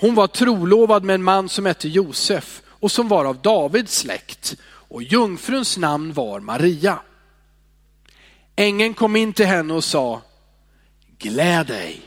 Hon 0.00 0.14
var 0.14 0.26
trolovad 0.26 1.04
med 1.04 1.14
en 1.14 1.22
man 1.22 1.48
som 1.48 1.66
hette 1.66 1.88
Josef 1.88 2.62
och 2.68 2.92
som 2.92 3.08
var 3.08 3.24
av 3.24 3.42
Davids 3.42 3.98
släkt 3.98 4.56
och 4.64 5.02
jungfruns 5.02 5.76
namn 5.76 6.12
var 6.12 6.40
Maria. 6.40 6.98
Ängeln 8.56 8.94
kom 8.94 9.16
in 9.16 9.32
till 9.32 9.46
henne 9.46 9.74
och 9.74 9.84
sa, 9.84 10.22
gläd 11.18 11.66
dig, 11.66 12.00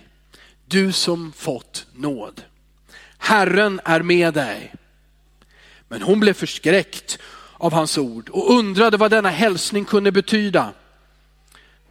du 0.65 0.91
som 0.91 1.31
fått 1.31 1.85
nåd. 1.93 2.41
Herren 3.17 3.81
är 3.85 4.01
med 4.01 4.33
dig. 4.33 4.73
Men 5.87 6.01
hon 6.01 6.19
blev 6.19 6.33
förskräckt 6.33 7.19
av 7.53 7.73
hans 7.73 7.97
ord 7.97 8.29
och 8.29 8.53
undrade 8.53 8.97
vad 8.97 9.11
denna 9.11 9.29
hälsning 9.29 9.85
kunde 9.85 10.11
betyda. 10.11 10.73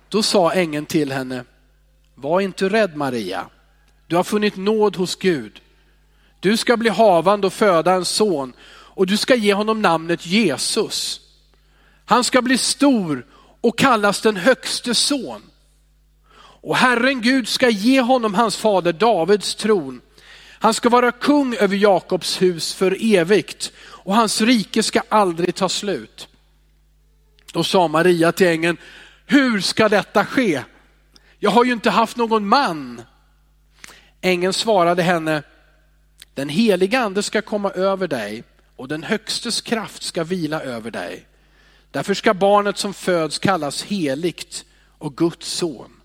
Då 0.09 0.23
sa 0.23 0.53
ängeln 0.53 0.87
till 0.87 1.13
henne, 1.13 1.45
var 2.15 2.41
inte 2.41 2.69
rädd 2.69 2.97
Maria, 2.97 3.47
du 4.07 4.17
har 4.17 4.25
funnit 4.25 4.57
nåd 4.57 4.97
hos 4.97 5.17
Gud. 5.17 5.61
Du 6.41 6.57
ska 6.57 6.77
bli 6.77 6.91
havande 6.91 7.47
och 7.47 7.53
föda 7.53 7.93
en 7.93 8.05
son 8.05 8.53
och 8.71 9.07
du 9.07 9.17
ska 9.17 9.35
ge 9.35 9.55
honom 9.55 9.83
namnet 9.83 10.27
Jesus. 10.27 11.21
Han 12.05 12.25
ska 12.25 12.43
bli 12.43 12.59
stor 12.59 13.27
och 13.61 13.79
kallas 13.79 14.21
den 14.21 14.37
högste 14.37 14.95
son. 14.95 15.43
Och 16.63 16.77
Herren 16.77 17.21
Gud 17.21 17.49
ska 17.49 17.69
ge 17.69 18.01
honom 18.01 18.35
hans 18.35 18.57
fader 18.57 18.93
Davids 18.93 19.55
tron. 19.55 20.01
Han 20.63 20.75
ska 20.75 20.89
vara 20.89 21.13
kung 21.13 21.55
över 21.55 21.77
Jakobs 21.77 22.43
hus 22.43 22.75
för 22.75 23.17
evigt 23.17 23.73
och 23.81 24.15
hans 24.15 24.41
rike 24.41 24.83
ska 24.83 25.03
aldrig 25.09 25.55
ta 25.55 25.69
slut. 25.69 26.29
Då 27.53 27.65
sa 27.65 27.89
Maria 27.89 28.33
till 28.33 28.47
ängeln, 28.47 28.77
hur 29.27 29.61
ska 29.61 29.89
detta 29.89 30.25
ske? 30.25 30.63
Jag 31.39 31.51
har 31.51 31.65
ju 31.65 31.73
inte 31.73 31.91
haft 31.91 32.17
någon 32.17 32.49
man. 32.49 33.03
Ängeln 34.21 34.53
svarade 34.53 35.03
henne, 35.03 35.43
den 36.41 36.49
heliga 36.49 37.01
ande 37.01 37.23
ska 37.23 37.43
komma 37.43 37.71
över 37.71 38.09
dig 38.09 38.45
och 38.77 38.89
den 38.89 39.03
högstes 39.03 39.61
kraft 39.61 40.03
ska 40.03 40.25
vila 40.25 40.63
över 40.63 40.91
dig. 40.91 41.27
Därför 41.91 42.15
ska 42.15 42.35
barnet 42.35 42.79
som 42.79 42.95
föds 42.95 43.39
kallas 43.39 43.83
heligt 43.83 44.65
och 44.99 45.17
Guds 45.17 45.49
son. 45.49 46.01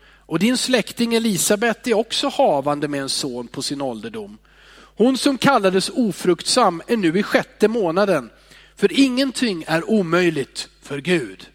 Och 0.00 0.38
din 0.38 0.56
släkting 0.56 1.14
Elisabet 1.14 1.86
är 1.86 1.94
också 1.94 2.28
havande 2.28 2.88
med 2.88 3.00
en 3.00 3.08
son 3.08 3.48
på 3.48 3.62
sin 3.62 3.80
ålderdom. 3.80 4.38
Hon 4.72 5.18
som 5.18 5.38
kallades 5.38 5.88
ofruktsam 5.88 6.82
är 6.86 6.96
nu 6.96 7.18
i 7.18 7.22
sjätte 7.22 7.68
månaden. 7.68 8.30
För 8.76 9.00
ingenting 9.00 9.64
är 9.66 9.90
omöjligt 9.90 10.68
för 10.82 10.98
Gud. 10.98 11.46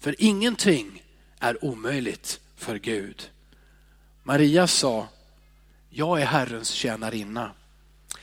För 0.00 0.14
ingenting 0.18 1.02
är 1.38 1.64
omöjligt 1.64 2.40
för 2.56 2.78
Gud. 2.78 3.30
Maria 4.22 4.66
sa, 4.66 5.08
jag 5.98 6.20
är 6.20 6.26
Herrens 6.26 6.70
tjänarinna. 6.70 7.50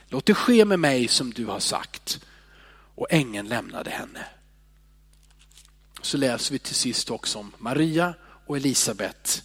Låt 0.08 0.25
det 0.25 0.34
ske 0.34 0.65
med 0.65 0.79
mig 0.79 1.08
som 1.08 1.34
du 1.34 1.46
har 1.46 1.60
sagt. 1.60 2.20
Och 2.96 3.08
ängeln 3.10 3.48
lämnade 3.48 3.89
henne. 3.89 4.25
Så 6.01 6.17
läser 6.17 6.53
vi 6.53 6.60
till 6.60 6.75
sist 6.75 7.12
också 7.12 7.39
om 7.39 7.51
Maria 7.58 8.13
och 8.46 8.58
Elisabet 8.58 9.44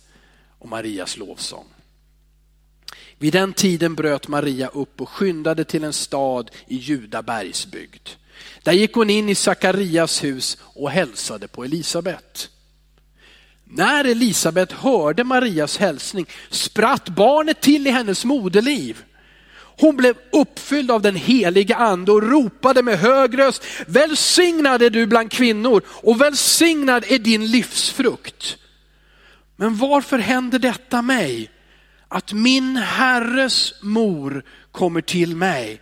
och 0.59 0.69
Marias 0.69 1.17
lovsång. 1.17 1.67
Vid 3.19 3.33
den 3.33 3.53
tiden 3.53 3.95
bröt 3.95 4.29
Maria 4.29 4.69
upp 4.69 5.01
och 5.01 5.09
skyndade 5.09 5.65
till 5.65 5.85
en 5.85 5.93
stad 5.93 6.51
i 6.67 6.77
Juda 6.77 7.23
bergsbygd. 7.23 8.09
Där 8.63 8.73
gick 8.73 8.95
hon 8.95 9.11
in 9.11 9.29
i 9.29 9.35
Sakarias 9.35 10.25
hus 10.25 10.59
och 10.61 10.91
hälsade 10.91 11.49
på 11.49 11.65
Elisabet. 11.65 12.51
När 13.73 14.05
Elisabet 14.05 14.73
hörde 14.73 15.25
Marias 15.25 15.79
hälsning 15.79 16.27
spratt 16.51 17.09
barnet 17.09 17.61
till 17.61 17.87
i 17.87 17.91
hennes 17.91 18.25
moderliv. 18.25 19.03
Hon 19.81 19.97
blev 19.97 20.17
uppfylld 20.33 20.91
av 20.91 21.03
den 21.03 21.17
heliga 21.17 21.77
ande 21.77 22.13
och 22.13 22.23
ropade 22.23 22.83
med 22.83 22.99
hög 22.99 23.39
röst, 23.39 23.65
välsignad 23.87 24.83
är 24.83 24.91
du 24.91 25.07
bland 25.07 25.31
kvinnor 25.31 25.83
och 25.87 26.21
välsignad 26.21 27.05
är 27.09 27.19
din 27.19 27.47
livsfrukt. 27.47 28.57
Men 29.57 29.77
varför 29.77 30.19
händer 30.19 30.59
detta 30.59 31.03
mig? 31.03 31.51
Att 32.09 32.33
min 32.33 32.77
herres 32.77 33.75
mor 33.83 34.45
kommer 34.73 35.01
till 35.01 35.37
mig. 35.37 35.81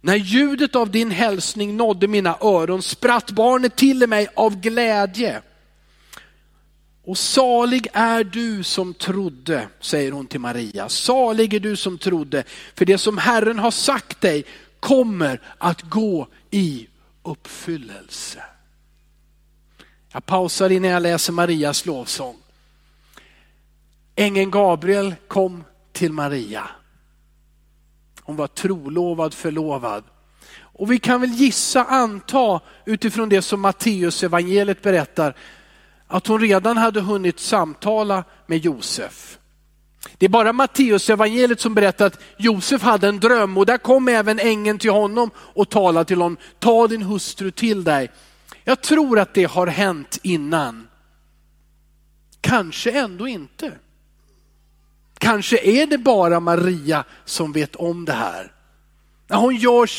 När 0.00 0.16
ljudet 0.16 0.76
av 0.76 0.90
din 0.90 1.10
hälsning 1.10 1.76
nådde 1.76 2.08
mina 2.08 2.36
öron 2.40 2.82
spratt 2.82 3.30
barnet 3.30 3.76
till 3.76 4.06
mig 4.06 4.28
av 4.34 4.60
glädje. 4.60 5.42
Och 7.04 7.18
salig 7.18 7.88
är 7.92 8.24
du 8.24 8.62
som 8.62 8.94
trodde, 8.94 9.68
säger 9.80 10.12
hon 10.12 10.26
till 10.26 10.40
Maria. 10.40 10.88
Salig 10.88 11.54
är 11.54 11.60
du 11.60 11.76
som 11.76 11.98
trodde, 11.98 12.44
för 12.74 12.84
det 12.84 12.98
som 12.98 13.18
Herren 13.18 13.58
har 13.58 13.70
sagt 13.70 14.20
dig 14.20 14.44
kommer 14.80 15.40
att 15.58 15.82
gå 15.82 16.28
i 16.50 16.88
uppfyllelse. 17.22 18.42
Jag 20.12 20.26
pausar 20.26 20.70
innan 20.70 20.90
jag 20.90 21.02
läser 21.02 21.32
Marias 21.32 21.86
lovsång. 21.86 22.36
Ängeln 24.16 24.50
Gabriel 24.50 25.14
kom 25.28 25.64
till 25.92 26.12
Maria. 26.12 26.68
Hon 28.22 28.36
var 28.36 28.46
trolovad, 28.46 29.34
förlovad. 29.34 30.04
Och 30.58 30.92
vi 30.92 30.98
kan 30.98 31.20
väl 31.20 31.30
gissa, 31.30 31.84
anta 31.84 32.60
utifrån 32.84 33.28
det 33.28 33.42
som 33.42 33.60
Matteus 33.60 34.22
evangeliet 34.22 34.82
berättar, 34.82 35.36
att 36.12 36.26
hon 36.26 36.40
redan 36.40 36.76
hade 36.76 37.00
hunnit 37.00 37.40
samtala 37.40 38.24
med 38.46 38.58
Josef. 38.58 39.38
Det 40.18 40.26
är 40.26 40.30
bara 40.30 40.52
Matteus 40.52 41.10
evangeliet 41.10 41.60
som 41.60 41.74
berättar 41.74 42.06
att 42.06 42.20
Josef 42.36 42.82
hade 42.82 43.08
en 43.08 43.20
dröm 43.20 43.58
och 43.58 43.66
där 43.66 43.78
kom 43.78 44.08
även 44.08 44.38
ängeln 44.38 44.78
till 44.78 44.90
honom 44.90 45.30
och 45.36 45.70
talade 45.70 46.04
till 46.04 46.20
honom, 46.20 46.36
ta 46.58 46.88
din 46.88 47.02
hustru 47.02 47.50
till 47.50 47.84
dig. 47.84 48.10
Jag 48.64 48.80
tror 48.80 49.18
att 49.18 49.34
det 49.34 49.44
har 49.44 49.66
hänt 49.66 50.18
innan. 50.22 50.88
Kanske 52.40 52.90
ändå 52.90 53.28
inte. 53.28 53.72
Kanske 55.18 55.58
är 55.58 55.86
det 55.86 55.98
bara 55.98 56.40
Maria 56.40 57.04
som 57.24 57.52
vet 57.52 57.76
om 57.76 58.04
det 58.04 58.12
här. 58.12 58.52
När 59.28 59.36
hon 59.36 59.56
gör 59.56 59.90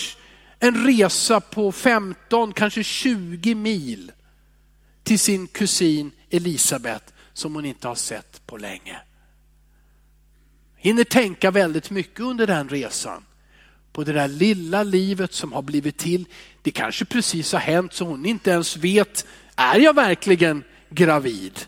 en 0.60 0.86
resa 0.86 1.42
på 1.42 1.72
15, 1.72 2.54
kanske 2.54 2.84
20 2.84 3.56
mil 3.56 4.12
till 5.04 5.20
sin 5.20 5.48
kusin 5.48 6.12
Elisabet 6.30 7.14
som 7.34 7.56
hon 7.56 7.66
inte 7.66 7.88
har 7.88 7.96
sett 7.96 8.48
på 8.48 8.58
länge. 8.58 8.98
Hinner 10.76 11.04
tänka 11.04 11.52
väldigt 11.52 11.90
mycket 11.90 12.20
under 12.20 12.48
den 12.48 12.70
resan. 12.70 13.26
På 13.92 14.04
det 14.04 14.14
där 14.14 14.28
lilla 14.28 14.84
livet 14.84 15.34
som 15.34 15.54
har 15.54 15.62
blivit 15.62 15.98
till. 15.98 16.26
Det 16.62 16.72
kanske 16.72 17.06
precis 17.06 17.54
har 17.54 17.60
hänt 17.60 17.94
så 17.94 18.06
hon 18.06 18.26
inte 18.26 18.52
ens 18.52 18.78
vet, 18.78 19.26
är 19.56 19.80
jag 19.80 19.96
verkligen 19.96 20.64
gravid? 20.90 21.60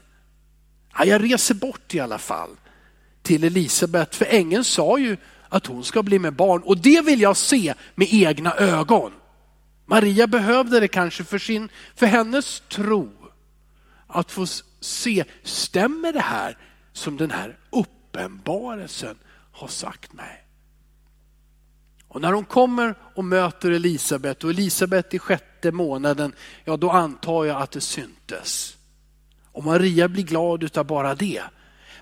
Ja, 0.97 1.05
jag 1.05 1.23
reser 1.23 1.55
bort 1.55 1.95
i 1.95 1.99
alla 1.99 2.17
fall 2.17 2.49
till 3.21 3.43
Elisabet, 3.43 4.15
för 4.15 4.25
ängeln 4.25 4.63
sa 4.63 4.97
ju 4.97 5.17
att 5.49 5.65
hon 5.65 5.83
ska 5.83 6.03
bli 6.03 6.19
med 6.19 6.33
barn 6.33 6.61
och 6.61 6.77
det 6.77 7.01
vill 7.01 7.21
jag 7.21 7.37
se 7.37 7.73
med 7.95 8.07
egna 8.11 8.55
ögon. 8.55 9.11
Maria 9.85 10.27
behövde 10.27 10.79
det 10.79 10.87
kanske 10.87 11.23
för, 11.23 11.37
sin, 11.37 11.69
för 11.95 12.05
hennes 12.05 12.63
tro. 12.69 13.24
Att 14.15 14.31
få 14.31 14.45
se, 14.79 15.25
stämmer 15.43 16.13
det 16.13 16.21
här 16.21 16.57
som 16.93 17.17
den 17.17 17.31
här 17.31 17.57
uppenbarelsen 17.69 19.17
har 19.51 19.67
sagt 19.67 20.13
mig? 20.13 20.45
Och 22.07 22.21
när 22.21 22.33
hon 22.33 22.45
kommer 22.45 22.95
och 23.15 23.25
möter 23.25 23.71
Elisabet 23.71 24.43
och 24.43 24.49
Elisabet 24.49 25.13
i 25.13 25.19
sjätte 25.19 25.71
månaden, 25.71 26.33
ja 26.65 26.77
då 26.77 26.91
antar 26.91 27.45
jag 27.45 27.61
att 27.61 27.71
det 27.71 27.81
syntes. 27.81 28.77
Och 29.51 29.63
Maria 29.63 30.07
blir 30.07 30.23
glad 30.23 30.63
utav 30.63 30.85
bara 30.85 31.15
det. 31.15 31.43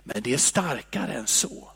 Men 0.04 0.22
det 0.22 0.34
är 0.34 0.38
starkare 0.38 1.14
än 1.14 1.28
så. 1.28 1.72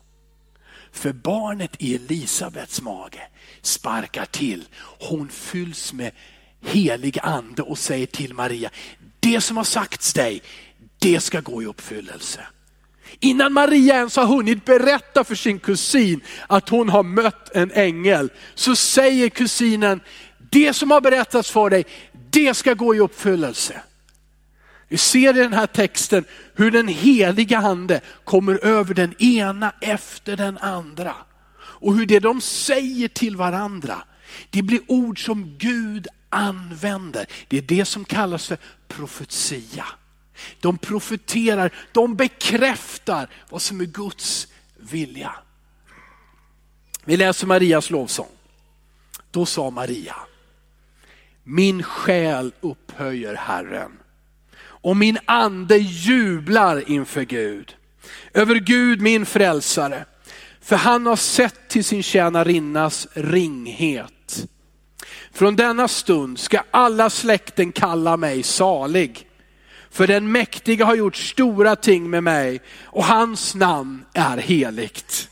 För 0.92 1.12
barnet 1.12 1.76
i 1.78 1.94
Elisabets 1.94 2.82
mage 2.82 3.28
sparkar 3.62 4.24
till. 4.24 4.68
Hon 4.98 5.28
fylls 5.28 5.92
med 5.92 6.12
helig 6.60 7.18
ande 7.22 7.62
och 7.62 7.78
säger 7.78 8.06
till 8.06 8.34
Maria, 8.34 8.70
det 9.20 9.40
som 9.40 9.56
har 9.56 9.64
sagts 9.64 10.12
dig, 10.12 10.42
det 10.98 11.20
ska 11.20 11.40
gå 11.40 11.62
i 11.62 11.66
uppfyllelse. 11.66 12.40
Innan 13.20 13.52
Maria 13.52 13.94
ens 13.94 14.16
har 14.16 14.26
hunnit 14.26 14.64
berätta 14.64 15.24
för 15.24 15.34
sin 15.34 15.58
kusin 15.58 16.20
att 16.46 16.68
hon 16.68 16.88
har 16.88 17.02
mött 17.02 17.56
en 17.56 17.72
ängel, 17.72 18.30
så 18.54 18.76
säger 18.76 19.28
kusinen, 19.28 20.00
det 20.50 20.72
som 20.72 20.90
har 20.90 21.00
berättats 21.00 21.50
för 21.50 21.70
dig, 21.70 21.84
det 22.30 22.54
ska 22.54 22.74
gå 22.74 22.94
i 22.94 23.00
uppfyllelse. 23.00 23.82
Vi 24.88 24.96
ser 24.96 25.36
i 25.36 25.42
den 25.42 25.52
här 25.52 25.66
texten 25.66 26.24
hur 26.54 26.70
den 26.70 26.88
heliga 26.88 27.58
ande 27.58 28.00
kommer 28.24 28.64
över 28.64 28.94
den 28.94 29.22
ena 29.22 29.72
efter 29.80 30.36
den 30.36 30.58
andra. 30.58 31.14
Och 31.58 31.94
hur 31.94 32.06
det 32.06 32.18
de 32.18 32.40
säger 32.40 33.08
till 33.08 33.36
varandra, 33.36 34.02
det 34.50 34.62
blir 34.62 34.80
ord 34.86 35.24
som 35.24 35.56
Gud 35.58 36.06
använder. 36.30 37.26
Det 37.48 37.58
är 37.58 37.62
det 37.62 37.84
som 37.84 38.04
kallas 38.04 38.46
för 38.46 38.58
profetia. 38.88 39.86
De 40.60 40.78
profeterar, 40.78 41.74
de 41.92 42.16
bekräftar 42.16 43.28
vad 43.48 43.62
som 43.62 43.80
är 43.80 43.84
Guds 43.84 44.48
vilja. 44.76 45.34
Vi 47.04 47.16
läser 47.16 47.46
Marias 47.46 47.90
lovsång. 47.90 48.30
Då 49.30 49.46
sa 49.46 49.70
Maria, 49.70 50.16
min 51.44 51.82
själ 51.82 52.52
upphöjer 52.60 53.34
Herren 53.34 53.92
och 54.60 54.96
min 54.96 55.18
ande 55.24 55.76
jublar 55.76 56.90
inför 56.90 57.22
Gud. 57.22 57.76
Över 58.34 58.54
Gud 58.54 59.00
min 59.00 59.26
frälsare. 59.26 60.04
För 60.60 60.76
han 60.76 61.06
har 61.06 61.16
sett 61.16 61.68
till 61.68 61.84
sin 61.84 62.02
tjänarinnas 62.02 63.08
ringhet. 63.14 64.12
Från 65.38 65.56
denna 65.56 65.88
stund 65.88 66.38
ska 66.38 66.62
alla 66.70 67.10
släkten 67.10 67.72
kalla 67.72 68.16
mig 68.16 68.42
salig. 68.42 69.26
För 69.90 70.06
den 70.06 70.32
mäktiga 70.32 70.84
har 70.84 70.94
gjort 70.94 71.16
stora 71.16 71.76
ting 71.76 72.10
med 72.10 72.22
mig 72.22 72.60
och 72.84 73.04
hans 73.04 73.54
namn 73.54 74.04
är 74.14 74.36
heligt. 74.36 75.30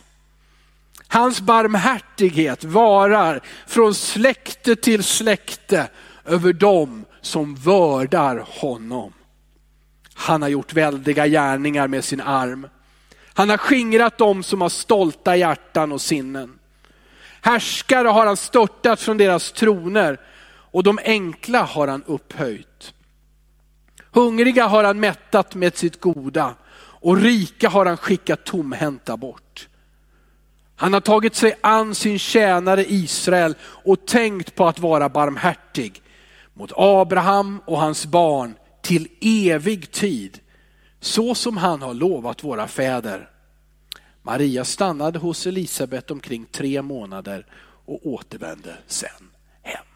Hans 1.09 1.41
barmhärtighet 1.41 2.65
varar 2.65 3.41
från 3.67 3.95
släkte 3.95 4.77
till 4.77 5.05
släkte 5.05 5.89
över 6.25 6.53
dem 6.53 7.05
som 7.21 7.55
vördar 7.55 8.45
honom. 8.49 9.13
Han 10.15 10.43
har 10.43 10.49
gjort 10.49 10.73
väldiga 10.73 11.27
gärningar 11.27 11.89
med 11.89 12.05
sin 12.05 12.21
arm. 12.21 12.69
Han 13.35 13.51
har 13.51 13.57
skingrat 13.57 14.19
dem 14.19 14.43
som 14.43 14.61
har 14.61 14.69
stolta 14.69 15.37
hjärtan 15.37 15.93
och 15.93 16.01
sinnen. 16.01 16.59
Härskare 17.47 18.09
har 18.09 18.27
han 18.27 18.37
störtat 18.37 19.01
från 19.01 19.17
deras 19.17 19.53
troner 19.53 20.21
och 20.49 20.83
de 20.83 20.99
enkla 21.05 21.63
har 21.63 21.89
han 21.89 22.03
upphöjt. 22.07 22.95
Hungriga 24.11 24.67
har 24.67 24.85
han 24.85 25.01
mättat 25.01 25.55
med 25.55 25.77
sitt 25.77 26.01
goda 26.01 26.55
och 26.79 27.17
rika 27.17 27.69
har 27.69 27.87
han 27.87 27.97
skickat 27.97 28.45
tomhänta 28.45 29.17
bort. 29.17 29.69
Han 30.77 30.93
har 30.93 31.01
tagit 31.01 31.35
sig 31.35 31.59
an 31.61 31.95
sin 31.95 32.19
tjänare 32.19 32.85
Israel 32.93 33.55
och 33.63 34.07
tänkt 34.07 34.55
på 34.55 34.67
att 34.67 34.79
vara 34.79 35.09
barmhärtig 35.09 36.03
mot 36.55 36.73
Abraham 36.77 37.61
och 37.65 37.79
hans 37.79 38.07
barn 38.07 38.55
till 38.83 39.09
evig 39.21 39.91
tid, 39.91 40.39
så 41.01 41.35
som 41.35 41.57
han 41.57 41.83
har 41.83 41.95
lovat 41.95 42.45
våra 42.45 42.69
fäder. 42.69 43.36
Maria 44.27 44.65
stannade 44.65 45.19
hos 45.19 45.47
Elisabet 45.47 46.11
omkring 46.11 46.47
tre 46.47 46.83
månader 46.83 47.47
och 47.85 48.07
återvände 48.07 48.79
sen 48.87 49.31
hem. 49.63 49.87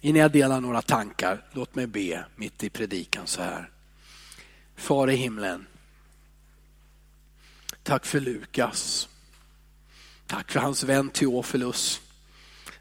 Innan 0.00 0.20
jag 0.20 0.32
delar 0.32 0.60
några 0.60 0.82
tankar, 0.82 1.44
låt 1.52 1.74
mig 1.74 1.86
be 1.86 2.24
mitt 2.36 2.64
i 2.64 2.70
predikan 2.70 3.26
så 3.26 3.42
här. 3.42 3.70
Far 4.76 5.10
i 5.10 5.16
himlen, 5.16 5.66
Tack 7.82 8.06
för 8.06 8.20
Lukas. 8.20 9.08
Tack 10.26 10.50
för 10.50 10.60
hans 10.60 10.82
vän 10.82 11.10
Teofilus. 11.10 12.07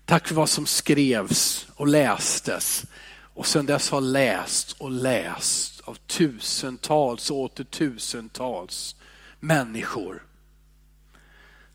Tack 0.08 0.28
för 0.28 0.36
vad 0.36 0.50
som 0.50 0.65
skrevs 0.65 1.67
och 1.76 1.88
lästes 1.88 2.86
och 3.10 3.46
sedan 3.48 3.65
dess 3.65 3.89
har 3.89 4.02
läst 4.02 4.72
och 4.72 4.91
läst 4.91 5.82
av 5.82 5.96
tusentals 5.96 7.32
och 7.32 7.38
åter 7.38 7.63
tusentals 7.63 8.96
människor. 9.39 10.24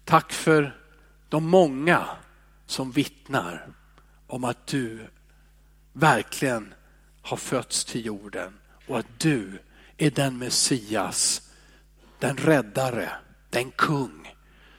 Tack 0.05 0.33
för 0.33 0.77
de 1.29 1.45
många 1.45 2.07
som 2.67 2.93
vittnar 2.93 3.69
om 4.27 4.45
att 4.45 4.67
du 4.67 5.07
verkligen 5.93 6.75
har 7.23 7.37
fötts 7.37 7.85
till 7.85 8.07
jorden 8.07 8.59
och 8.87 8.99
att 8.99 9.19
du 9.19 9.59
är 9.97 10.11
den 10.11 10.39
Messias 10.39 11.51
den 12.19 12.37
räddare, 12.37 13.11
den 13.51 13.71
kung 13.71 14.35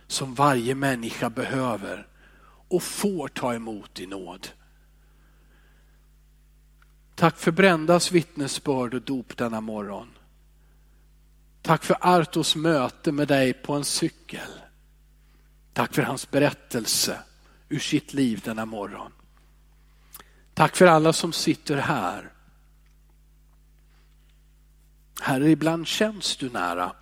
som 0.07 0.33
varje 0.33 0.75
människa 0.75 1.29
behöver 1.29 2.07
och 2.73 2.83
får 2.83 3.27
ta 3.27 3.53
emot 3.53 3.99
i 3.99 4.05
nåd. 4.05 4.47
Tack 7.15 7.37
för 7.37 7.51
Brändas 7.51 8.11
vittnesbörd 8.11 8.93
och 8.93 9.01
dop 9.01 9.37
denna 9.37 9.61
morgon. 9.61 10.09
Tack 11.61 11.83
för 11.83 11.97
Artos 12.01 12.55
möte 12.55 13.11
med 13.11 13.27
dig 13.27 13.53
på 13.53 13.73
en 13.73 13.83
cykel. 13.83 14.47
Tack 15.73 15.93
för 15.93 16.01
hans 16.01 16.31
berättelse 16.31 17.19
ur 17.69 17.79
sitt 17.79 18.13
liv 18.13 18.41
denna 18.45 18.65
morgon. 18.65 19.11
Tack 20.53 20.75
för 20.75 20.85
alla 20.87 21.13
som 21.13 21.33
sitter 21.33 21.77
här. 21.77 22.31
Herre, 25.21 25.49
ibland 25.49 25.87
känns 25.87 26.37
du 26.37 26.49
nära 26.49 26.95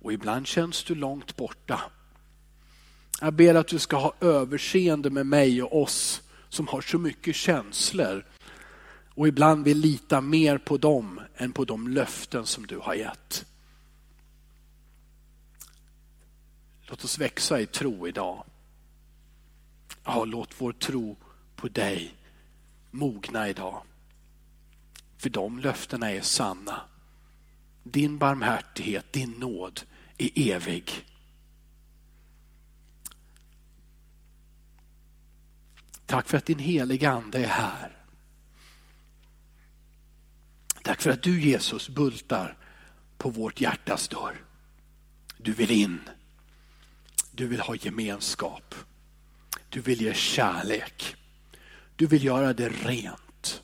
och 0.00 0.12
ibland 0.12 0.46
känns 0.46 0.84
du 0.84 0.94
långt 0.94 1.36
borta. 1.36 1.80
Jag 3.22 3.34
ber 3.34 3.54
att 3.54 3.68
du 3.68 3.78
ska 3.78 3.96
ha 3.96 4.14
överseende 4.20 5.10
med 5.10 5.26
mig 5.26 5.62
och 5.62 5.82
oss 5.82 6.22
som 6.48 6.68
har 6.68 6.80
så 6.80 6.98
mycket 6.98 7.36
känslor 7.36 8.26
och 9.14 9.28
ibland 9.28 9.64
vill 9.64 9.78
lita 9.78 10.20
mer 10.20 10.58
på 10.58 10.76
dem 10.76 11.20
än 11.36 11.52
på 11.52 11.64
de 11.64 11.88
löften 11.88 12.46
som 12.46 12.66
du 12.66 12.78
har 12.78 12.94
gett. 12.94 13.46
Låt 16.82 17.04
oss 17.04 17.18
växa 17.18 17.60
i 17.60 17.66
tro 17.66 18.08
idag. 18.08 18.44
Ja, 20.04 20.24
låt 20.24 20.54
vår 20.58 20.72
tro 20.72 21.16
på 21.56 21.68
dig 21.68 22.14
mogna 22.90 23.48
idag. 23.48 23.82
För 25.18 25.30
de 25.30 25.58
löftena 25.58 26.10
är 26.10 26.20
sanna. 26.20 26.80
Din 27.82 28.18
barmhärtighet, 28.18 29.12
din 29.12 29.30
nåd 29.30 29.80
är 30.18 30.30
evig. 30.34 31.04
Tack 36.12 36.28
för 36.28 36.38
att 36.38 36.46
din 36.46 36.58
heliga 36.58 37.10
ande 37.10 37.38
är 37.38 37.46
här. 37.46 37.96
Tack 40.82 41.02
för 41.02 41.10
att 41.10 41.22
du 41.22 41.40
Jesus 41.40 41.88
bultar 41.88 42.56
på 43.18 43.30
vårt 43.30 43.60
hjärtas 43.60 44.08
dörr. 44.08 44.44
Du 45.38 45.52
vill 45.52 45.70
in. 45.70 46.00
Du 47.30 47.46
vill 47.46 47.60
ha 47.60 47.74
gemenskap. 47.74 48.74
Du 49.68 49.80
vill 49.80 50.02
ge 50.02 50.14
kärlek. 50.14 51.16
Du 51.96 52.06
vill 52.06 52.24
göra 52.24 52.52
det 52.52 52.68
rent. 52.68 53.62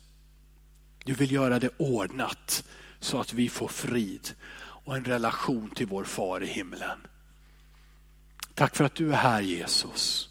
Du 1.05 1.13
vill 1.13 1.31
göra 1.31 1.59
det 1.59 1.69
ordnat 1.77 2.63
så 2.99 3.19
att 3.19 3.33
vi 3.33 3.49
får 3.49 3.67
frid 3.67 4.29
och 4.59 4.97
en 4.97 5.05
relation 5.05 5.69
till 5.69 5.87
vår 5.87 6.03
far 6.03 6.43
i 6.43 6.47
himlen. 6.47 7.07
Tack 8.53 8.75
för 8.75 8.83
att 8.83 8.95
du 8.95 9.11
är 9.11 9.17
här 9.17 9.41
Jesus. 9.41 10.28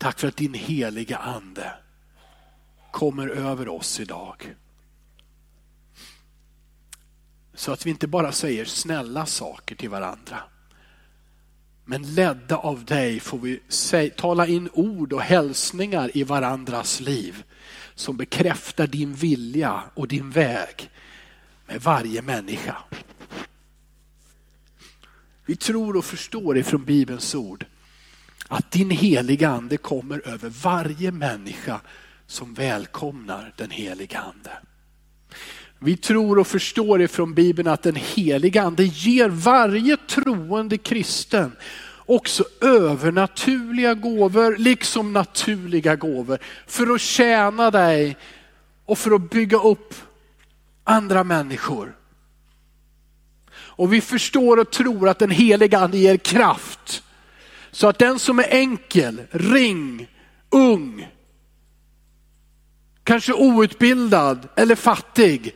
Tack 0.00 0.18
för 0.18 0.28
att 0.28 0.36
din 0.36 0.54
heliga 0.54 1.16
ande 1.16 1.72
kommer 2.90 3.28
över 3.28 3.68
oss 3.68 4.00
idag. 4.00 4.54
Så 7.54 7.72
att 7.72 7.86
vi 7.86 7.90
inte 7.90 8.06
bara 8.06 8.32
säger 8.32 8.64
snälla 8.64 9.26
saker 9.26 9.74
till 9.74 9.90
varandra. 9.90 10.42
Men 11.84 12.14
ledda 12.14 12.56
av 12.56 12.84
dig 12.84 13.20
får 13.20 13.38
vi 13.38 13.60
tala 14.16 14.46
in 14.46 14.68
ord 14.72 15.12
och 15.12 15.22
hälsningar 15.22 16.16
i 16.16 16.22
varandras 16.22 17.00
liv 17.00 17.44
som 17.94 18.16
bekräftar 18.16 18.86
din 18.86 19.14
vilja 19.14 19.82
och 19.94 20.08
din 20.08 20.30
väg 20.30 20.90
med 21.66 21.80
varje 21.82 22.22
människa. 22.22 22.76
Vi 25.46 25.56
tror 25.56 25.96
och 25.96 26.04
förstår 26.04 26.58
ifrån 26.58 26.84
Bibelns 26.84 27.34
ord 27.34 27.66
att 28.50 28.70
din 28.70 28.90
heliga 28.90 29.48
ande 29.48 29.76
kommer 29.76 30.28
över 30.28 30.48
varje 30.48 31.12
människa 31.12 31.80
som 32.26 32.54
välkomnar 32.54 33.52
den 33.56 33.70
heliga 33.70 34.18
ande. 34.18 34.50
Vi 35.78 35.96
tror 35.96 36.38
och 36.38 36.46
förstår 36.46 37.02
ifrån 37.02 37.34
Bibeln 37.34 37.68
att 37.68 37.82
den 37.82 37.96
heliga 37.96 38.62
ande 38.62 38.84
ger 38.84 39.28
varje 39.28 39.96
troende 39.96 40.78
kristen 40.78 41.52
också 42.06 42.44
övernaturliga 42.60 43.94
gåvor, 43.94 44.56
liksom 44.56 45.12
naturliga 45.12 45.96
gåvor, 45.96 46.38
för 46.66 46.94
att 46.94 47.00
tjäna 47.00 47.70
dig 47.70 48.16
och 48.84 48.98
för 48.98 49.10
att 49.10 49.30
bygga 49.30 49.58
upp 49.58 49.94
andra 50.84 51.24
människor. 51.24 51.96
Och 53.52 53.92
vi 53.92 54.00
förstår 54.00 54.56
och 54.56 54.70
tror 54.70 55.08
att 55.08 55.18
den 55.18 55.30
heliga 55.30 55.78
ande 55.78 55.98
ger 55.98 56.16
kraft. 56.16 57.02
Så 57.70 57.88
att 57.88 57.98
den 57.98 58.18
som 58.18 58.38
är 58.38 58.48
enkel, 58.50 59.22
ring, 59.30 60.08
ung, 60.50 61.08
kanske 63.04 63.32
outbildad 63.32 64.48
eller 64.56 64.74
fattig, 64.74 65.54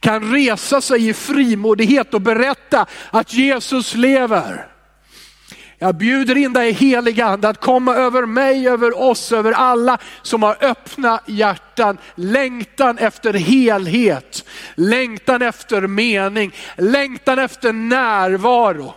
kan 0.00 0.32
resa 0.32 0.80
sig 0.80 1.08
i 1.08 1.14
frimodighet 1.14 2.14
och 2.14 2.20
berätta 2.20 2.86
att 3.10 3.34
Jesus 3.34 3.94
lever. 3.94 4.66
Jag 5.78 5.94
bjuder 5.96 6.36
in 6.36 6.52
dig 6.52 6.72
heliga 6.72 7.26
ande 7.26 7.48
att 7.48 7.60
komma 7.60 7.94
över 7.94 8.26
mig, 8.26 8.68
över 8.68 9.02
oss, 9.02 9.32
över 9.32 9.52
alla 9.52 9.98
som 10.22 10.42
har 10.42 10.56
öppna 10.60 11.20
hjärtan, 11.26 11.98
längtan 12.14 12.98
efter 12.98 13.32
helhet, 13.32 14.44
längtan 14.74 15.42
efter 15.42 15.80
mening, 15.80 16.54
längtan 16.76 17.38
efter 17.38 17.72
närvaro. 17.72 18.94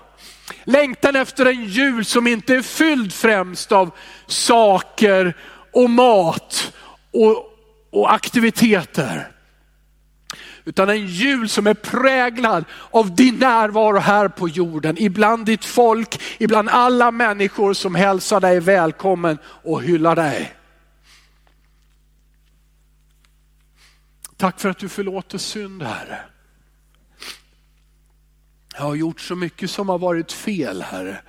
Längtan 0.69 1.15
efter 1.15 1.45
en 1.45 1.65
jul 1.65 2.05
som 2.05 2.27
inte 2.27 2.55
är 2.55 2.61
fylld 2.61 3.13
främst 3.13 3.71
av 3.71 3.91
saker 4.25 5.37
och 5.73 5.89
mat 5.89 6.73
och, 7.11 7.45
och 7.91 8.13
aktiviteter. 8.13 9.31
Utan 10.65 10.89
en 10.89 11.07
jul 11.07 11.49
som 11.49 11.67
är 11.67 11.73
präglad 11.73 12.65
av 12.91 13.15
din 13.15 13.35
närvaro 13.35 13.97
här 13.97 14.27
på 14.27 14.49
jorden. 14.49 14.97
Ibland 14.97 15.45
ditt 15.45 15.65
folk, 15.65 16.21
ibland 16.37 16.69
alla 16.69 17.11
människor 17.11 17.73
som 17.73 17.95
hälsar 17.95 18.39
dig 18.39 18.59
välkommen 18.59 19.37
och 19.45 19.83
hyllar 19.83 20.15
dig. 20.15 20.53
Tack 24.37 24.59
för 24.59 24.69
att 24.69 24.79
du 24.79 24.89
förlåter 24.89 25.37
synd 25.37 25.83
Herre. 25.83 26.19
Jag 28.77 28.83
har 28.83 28.95
gjort 28.95 29.21
så 29.21 29.35
mycket 29.35 29.71
som 29.71 29.89
har 29.89 29.99
varit 29.99 30.31
fel 30.31 30.81
Herre. 30.81 31.21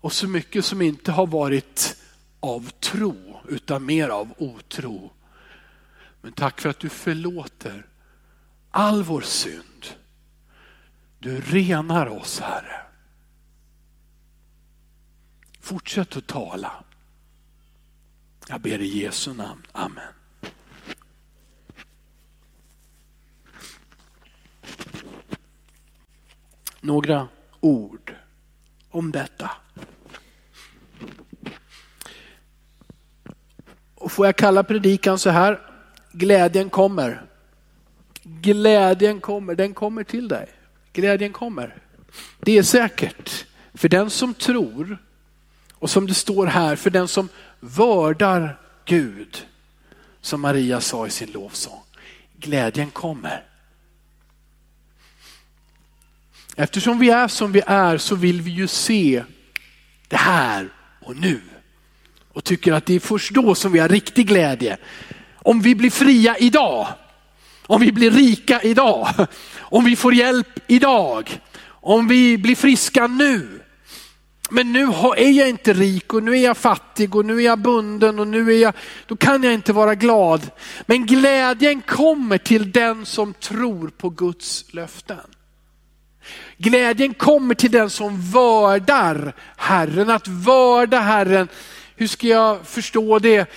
Och 0.00 0.12
så 0.12 0.28
mycket 0.28 0.64
som 0.64 0.82
inte 0.82 1.12
har 1.12 1.26
varit 1.26 1.96
av 2.40 2.70
tro 2.70 3.40
utan 3.48 3.86
mer 3.86 4.08
av 4.08 4.34
otro. 4.38 5.12
Men 6.20 6.32
tack 6.32 6.60
för 6.60 6.68
att 6.68 6.78
du 6.78 6.88
förlåter 6.88 7.86
all 8.70 9.02
vår 9.02 9.20
synd. 9.20 9.86
Du 11.18 11.40
renar 11.40 12.06
oss 12.06 12.40
Herre. 12.40 12.80
Fortsätt 15.60 16.16
att 16.16 16.26
tala. 16.26 16.84
Jag 18.48 18.60
ber 18.60 18.80
i 18.80 18.98
Jesu 18.98 19.34
namn. 19.34 19.66
Amen. 19.72 20.23
Några 26.84 27.28
ord 27.60 28.14
om 28.90 29.12
detta. 29.12 29.50
Och 33.94 34.12
får 34.12 34.26
jag 34.26 34.36
kalla 34.36 34.62
predikan 34.62 35.18
så 35.18 35.30
här, 35.30 35.60
glädjen 36.12 36.70
kommer. 36.70 37.22
Glädjen 38.22 39.20
kommer, 39.20 39.54
den 39.54 39.74
kommer 39.74 40.04
till 40.04 40.28
dig. 40.28 40.48
Glädjen 40.92 41.32
kommer. 41.32 41.76
Det 42.40 42.58
är 42.58 42.62
säkert. 42.62 43.46
För 43.74 43.88
den 43.88 44.10
som 44.10 44.34
tror 44.34 44.98
och 45.72 45.90
som 45.90 46.06
det 46.06 46.14
står 46.14 46.46
här, 46.46 46.76
för 46.76 46.90
den 46.90 47.08
som 47.08 47.28
vördar 47.60 48.58
Gud, 48.84 49.46
som 50.20 50.40
Maria 50.40 50.80
sa 50.80 51.06
i 51.06 51.10
sin 51.10 51.32
lovsång. 51.32 51.82
Glädjen 52.38 52.90
kommer. 52.90 53.44
Eftersom 56.56 56.98
vi 56.98 57.10
är 57.10 57.28
som 57.28 57.52
vi 57.52 57.62
är 57.66 57.98
så 57.98 58.14
vill 58.14 58.40
vi 58.40 58.50
ju 58.50 58.66
se 58.66 59.24
det 60.08 60.16
här 60.16 60.68
och 61.00 61.16
nu. 61.16 61.40
Och 62.32 62.44
tycker 62.44 62.72
att 62.72 62.86
det 62.86 62.94
är 62.94 63.00
först 63.00 63.34
då 63.34 63.54
som 63.54 63.72
vi 63.72 63.78
har 63.78 63.88
riktig 63.88 64.26
glädje. 64.26 64.76
Om 65.34 65.60
vi 65.60 65.74
blir 65.74 65.90
fria 65.90 66.36
idag, 66.38 66.88
om 67.66 67.80
vi 67.80 67.92
blir 67.92 68.10
rika 68.10 68.62
idag, 68.62 69.08
om 69.58 69.84
vi 69.84 69.96
får 69.96 70.14
hjälp 70.14 70.58
idag, 70.66 71.40
om 71.66 72.08
vi 72.08 72.38
blir 72.38 72.56
friska 72.56 73.06
nu. 73.06 73.60
Men 74.50 74.72
nu 74.72 74.84
är 75.16 75.30
jag 75.30 75.48
inte 75.48 75.72
rik 75.72 76.14
och 76.14 76.22
nu 76.22 76.32
är 76.32 76.44
jag 76.44 76.56
fattig 76.56 77.14
och 77.14 77.24
nu 77.24 77.38
är 77.38 77.44
jag 77.44 77.58
bunden 77.58 78.18
och 78.18 78.28
nu 78.28 78.52
är 78.52 78.58
jag, 78.58 78.74
då 79.06 79.16
kan 79.16 79.42
jag 79.42 79.54
inte 79.54 79.72
vara 79.72 79.94
glad. 79.94 80.50
Men 80.86 81.06
glädjen 81.06 81.82
kommer 81.82 82.38
till 82.38 82.72
den 82.72 83.06
som 83.06 83.34
tror 83.34 83.88
på 83.88 84.10
Guds 84.10 84.74
löften. 84.74 85.33
Glädjen 86.58 87.14
kommer 87.14 87.54
till 87.54 87.70
den 87.70 87.90
som 87.90 88.20
vördar 88.20 89.34
Herren. 89.56 90.10
Att 90.10 90.28
vörda 90.28 91.00
Herren, 91.00 91.48
hur 91.96 92.06
ska 92.06 92.26
jag 92.26 92.66
förstå 92.66 93.18
det? 93.18 93.50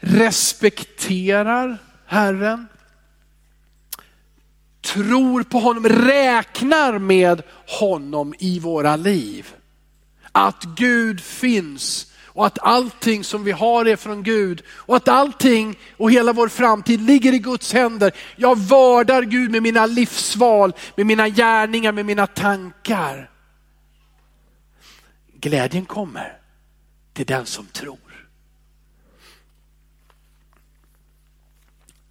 Respekterar 0.00 1.78
Herren, 2.06 2.66
tror 4.80 5.42
på 5.42 5.58
honom, 5.58 5.88
räknar 5.88 6.98
med 6.98 7.42
honom 7.66 8.34
i 8.38 8.58
våra 8.58 8.96
liv. 8.96 9.54
Att 10.32 10.64
Gud 10.76 11.20
finns 11.20 12.13
och 12.34 12.46
att 12.46 12.58
allting 12.58 13.24
som 13.24 13.44
vi 13.44 13.52
har 13.52 13.84
är 13.84 13.96
från 13.96 14.22
Gud 14.22 14.62
och 14.68 14.96
att 14.96 15.08
allting 15.08 15.78
och 15.96 16.12
hela 16.12 16.32
vår 16.32 16.48
framtid 16.48 17.00
ligger 17.00 17.32
i 17.32 17.38
Guds 17.38 17.72
händer. 17.72 18.12
Jag 18.36 18.58
vördar 18.58 19.22
Gud 19.22 19.50
med 19.50 19.62
mina 19.62 19.86
livsval, 19.86 20.72
med 20.96 21.06
mina 21.06 21.28
gärningar, 21.28 21.92
med 21.92 22.06
mina 22.06 22.26
tankar. 22.26 23.30
Glädjen 25.34 25.84
kommer 25.84 26.38
till 27.12 27.26
den 27.26 27.46
som 27.46 27.66
tror. 27.66 27.98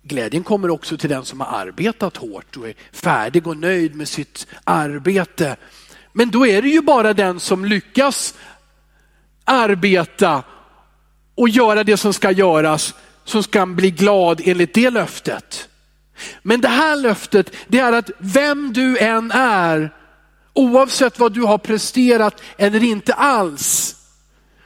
Glädjen 0.03 0.43
kommer 0.43 0.69
också 0.69 0.97
till 0.97 1.09
den 1.09 1.25
som 1.25 1.39
har 1.39 1.47
arbetat 1.47 2.17
hårt 2.17 2.57
och 2.57 2.69
är 2.69 2.75
färdig 2.91 3.47
och 3.47 3.57
nöjd 3.57 3.95
med 3.95 4.07
sitt 4.07 4.47
arbete. 4.63 5.55
Men 6.13 6.31
då 6.31 6.47
är 6.47 6.61
det 6.61 6.69
ju 6.69 6.81
bara 6.81 7.13
den 7.13 7.39
som 7.39 7.65
lyckas 7.65 8.35
arbeta 9.45 10.43
och 11.35 11.49
göra 11.49 11.83
det 11.83 11.97
som 11.97 12.13
ska 12.13 12.31
göras 12.31 12.93
som 13.23 13.43
ska 13.43 13.65
bli 13.65 13.91
glad 13.91 14.41
enligt 14.45 14.73
det 14.73 14.89
löftet. 14.89 15.69
Men 16.41 16.61
det 16.61 16.67
här 16.67 16.95
löftet, 16.95 17.51
det 17.67 17.79
är 17.79 17.93
att 17.93 18.11
vem 18.17 18.73
du 18.73 18.97
än 18.97 19.31
är, 19.31 19.93
oavsett 20.53 21.19
vad 21.19 21.33
du 21.33 21.41
har 21.41 21.57
presterat 21.57 22.41
eller 22.57 22.83
inte 22.83 23.13
alls, 23.13 23.95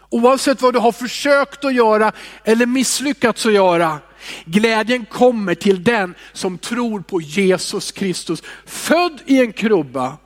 oavsett 0.10 0.62
vad 0.62 0.74
du 0.74 0.80
har 0.80 0.92
försökt 0.92 1.66
att 1.66 1.74
göra 1.74 2.12
eller 2.44 2.66
misslyckats 2.66 3.46
att 3.46 3.54
göra, 3.54 4.00
Glädjen 4.46 5.06
kommer 5.06 5.56
till 5.56 5.84
den 5.84 6.16
som 6.34 6.58
tror 6.58 7.00
på 7.00 7.22
Jesus 7.22 7.92
Kristus, 7.92 8.44
född 8.66 9.22
i 9.26 9.40
en 9.40 9.54
krubba, 9.54 10.18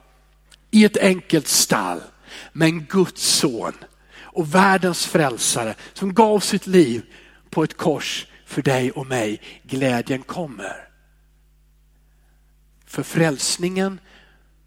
i 0.71 0.85
ett 0.85 0.97
enkelt 0.97 1.47
stall, 1.47 2.01
men 2.53 2.85
Guds 2.85 3.21
son 3.21 3.73
och 4.33 4.55
världens 4.55 5.05
frälsare 5.05 5.75
som 5.93 6.13
gav 6.13 6.39
sitt 6.39 6.67
liv 6.67 7.05
på 7.49 7.63
ett 7.63 7.77
kors 7.77 8.27
för 8.45 8.61
dig 8.61 8.91
och 8.91 9.07
mig. 9.07 9.41
Glädjen 9.63 10.21
kommer. 10.21 10.87
För 12.85 13.03
frälsningen, 13.03 13.99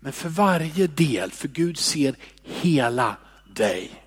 men 0.01 0.13
för 0.13 0.29
varje 0.29 0.87
del, 0.87 1.31
för 1.31 1.49
Gud 1.49 1.79
ser 1.79 2.15
hela 2.43 3.17
dig. 3.55 4.05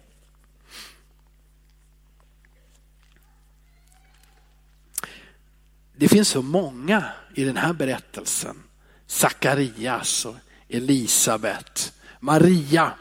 Det 5.96 6.08
finns 6.08 6.30
så 6.30 6.41
många 6.41 7.04
i 7.36 7.43
den 7.43 7.58
här 7.58 7.74
berättelsen. 7.74 8.63
Sakarias 9.08 10.26
och 10.26 10.36
Elisabet, 10.70 11.93
Maria. 12.20 12.93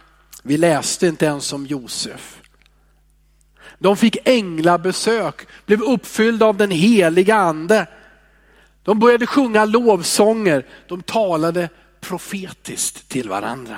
Vi 0.43 0.57
läste 0.57 1.07
inte 1.07 1.27
ens 1.27 1.53
om 1.53 1.67
Josef. 1.67 2.41
De 3.79 3.97
fick 3.97 4.17
änglabesök, 4.25 5.47
blev 5.67 5.83
uppfyllda 5.83 6.47
av 6.47 6.57
den 6.57 6.71
heliga 6.71 7.37
ande. 7.37 7.87
De 8.83 8.99
började 8.99 9.27
sjunga 9.27 9.65
lovsånger, 9.65 10.67
de 10.89 11.03
talade 11.03 11.69
profetiskt 12.01 13.09
till 13.09 13.29
varandra. 13.29 13.77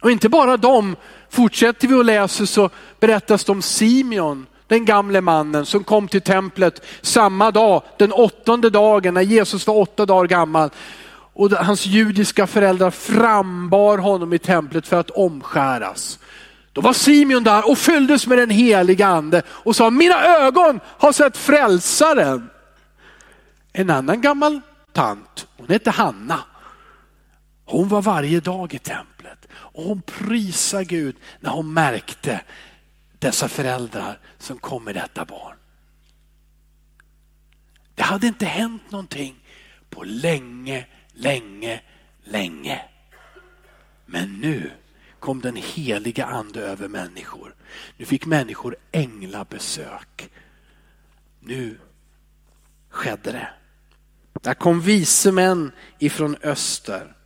Och 0.00 0.10
inte 0.10 0.28
bara 0.28 0.56
de, 0.56 0.96
fortsätter 1.30 1.88
vi 1.88 1.94
att 1.94 2.06
läsa 2.06 2.46
så 2.46 2.70
berättas 3.00 3.44
det 3.44 3.52
om 3.52 3.62
Simeon, 3.62 4.46
den 4.66 4.84
gamle 4.84 5.20
mannen 5.20 5.66
som 5.66 5.84
kom 5.84 6.08
till 6.08 6.20
templet 6.20 6.82
samma 7.00 7.50
dag, 7.50 7.82
den 7.98 8.12
åttonde 8.12 8.70
dagen 8.70 9.14
när 9.14 9.22
Jesus 9.22 9.66
var 9.66 9.74
åtta 9.74 10.06
dagar 10.06 10.26
gammal. 10.26 10.70
Och 11.32 11.50
hans 11.50 11.86
judiska 11.86 12.46
föräldrar 12.46 12.90
frambar 12.90 13.98
honom 13.98 14.32
i 14.32 14.38
templet 14.38 14.86
för 14.86 15.00
att 15.00 15.10
omskäras. 15.10 16.18
Då 16.80 16.84
var 16.84 16.92
Simeon 16.92 17.44
där 17.44 17.70
och 17.70 17.78
fylldes 17.78 18.26
med 18.26 18.38
den 18.38 18.50
heliga 18.50 19.06
ande 19.06 19.42
och 19.48 19.76
sa, 19.76 19.90
mina 19.90 20.24
ögon 20.24 20.80
har 20.84 21.12
sett 21.12 21.36
frälsaren. 21.36 22.50
En 23.72 23.90
annan 23.90 24.20
gammal 24.20 24.60
tant, 24.92 25.46
hon 25.56 25.68
hette 25.68 25.90
Hanna. 25.90 26.40
Hon 27.64 27.88
var 27.88 28.02
varje 28.02 28.40
dag 28.40 28.74
i 28.74 28.78
templet 28.78 29.48
och 29.52 29.84
hon 29.84 30.02
prisade 30.02 30.84
Gud 30.84 31.16
när 31.40 31.50
hon 31.50 31.72
märkte 31.72 32.40
dessa 33.18 33.48
föräldrar 33.48 34.18
som 34.38 34.58
kom 34.58 34.84
med 34.84 34.94
detta 34.94 35.24
barn. 35.24 35.56
Det 37.94 38.02
hade 38.02 38.26
inte 38.26 38.46
hänt 38.46 38.90
någonting 38.90 39.34
på 39.90 40.04
länge, 40.04 40.86
länge, 41.12 41.80
länge. 42.24 42.84
Men 44.06 44.40
nu 44.40 44.70
kom 45.20 45.40
den 45.40 45.56
heliga 45.56 46.24
ande 46.24 46.60
över 46.60 46.88
människor. 46.88 47.54
Nu 47.96 48.04
fick 48.04 48.26
människor 48.26 48.76
änglabesök. 48.92 50.30
Nu 51.40 51.78
skedde 52.90 53.32
det. 53.32 53.48
Där 54.42 54.54
kom 54.54 54.80
vise 54.80 55.32
män 55.32 55.72
ifrån 55.98 56.36
öster. 56.42 57.16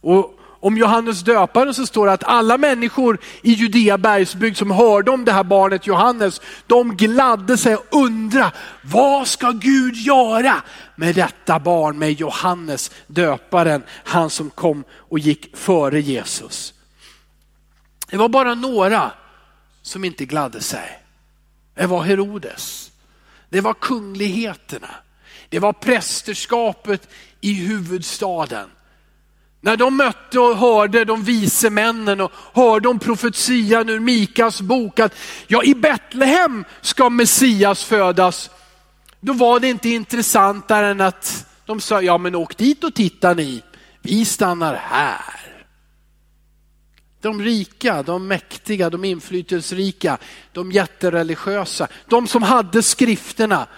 Och 0.00 0.34
om 0.60 0.76
Johannes 0.76 1.20
döparen 1.20 1.74
så 1.74 1.86
står 1.86 2.06
det 2.06 2.12
att 2.12 2.24
alla 2.24 2.58
människor 2.58 3.18
i 3.42 3.52
Judea 3.52 3.98
bergsbygd 3.98 4.56
som 4.56 4.70
hörde 4.70 5.10
om 5.10 5.24
det 5.24 5.32
här 5.32 5.44
barnet 5.44 5.86
Johannes, 5.86 6.40
de 6.66 6.96
gladde 6.96 7.56
sig 7.58 7.76
och 7.76 7.84
undrade, 7.90 8.52
vad 8.82 9.28
ska 9.28 9.50
Gud 9.50 9.94
göra 9.94 10.62
med 10.96 11.14
detta 11.14 11.58
barn, 11.58 11.98
med 11.98 12.12
Johannes 12.12 12.90
döparen, 13.06 13.82
han 14.04 14.30
som 14.30 14.50
kom 14.50 14.84
och 14.90 15.18
gick 15.18 15.56
före 15.56 16.00
Jesus. 16.00 16.74
Det 18.10 18.16
var 18.16 18.28
bara 18.28 18.54
några 18.54 19.10
som 19.82 20.04
inte 20.04 20.24
gladde 20.24 20.60
sig. 20.60 21.02
Det 21.74 21.86
var 21.86 22.02
Herodes. 22.02 22.90
Det 23.48 23.60
var 23.60 23.74
kungligheterna. 23.74 24.90
Det 25.48 25.58
var 25.58 25.72
prästerskapet 25.72 27.08
i 27.40 27.52
huvudstaden. 27.52 28.70
När 29.60 29.76
de 29.76 29.96
mötte 29.96 30.40
och 30.40 30.56
hörde 30.56 31.04
de 31.04 31.24
vise 31.24 31.70
männen 31.70 32.20
och 32.20 32.32
hörde 32.52 32.88
om 32.88 32.98
profetian 32.98 33.88
ur 33.88 34.00
Mikas 34.00 34.60
bok 34.60 35.00
att 35.00 35.14
ja, 35.46 35.62
i 35.62 35.74
Betlehem 35.74 36.64
ska 36.80 37.10
Messias 37.10 37.84
födas. 37.84 38.50
Då 39.20 39.32
var 39.32 39.60
det 39.60 39.68
inte 39.68 39.88
intressantare 39.88 40.86
än 40.86 41.00
att 41.00 41.46
de 41.66 41.80
sa, 41.80 42.02
ja 42.02 42.18
men 42.18 42.34
åk 42.34 42.56
dit 42.56 42.84
och 42.84 42.94
titta 42.94 43.34
ni, 43.34 43.62
vi 44.02 44.24
stannar 44.24 44.74
här. 44.74 45.47
De 47.20 47.42
rika, 47.42 48.02
de 48.02 48.26
mäktiga, 48.26 48.90
de 48.90 49.04
inflytelserika, 49.04 50.18
de 50.52 50.72
jättereligiösa, 50.72 51.88
de 52.06 52.26
som 52.26 52.42
hade 52.42 52.82
skrifterna, 52.82 53.68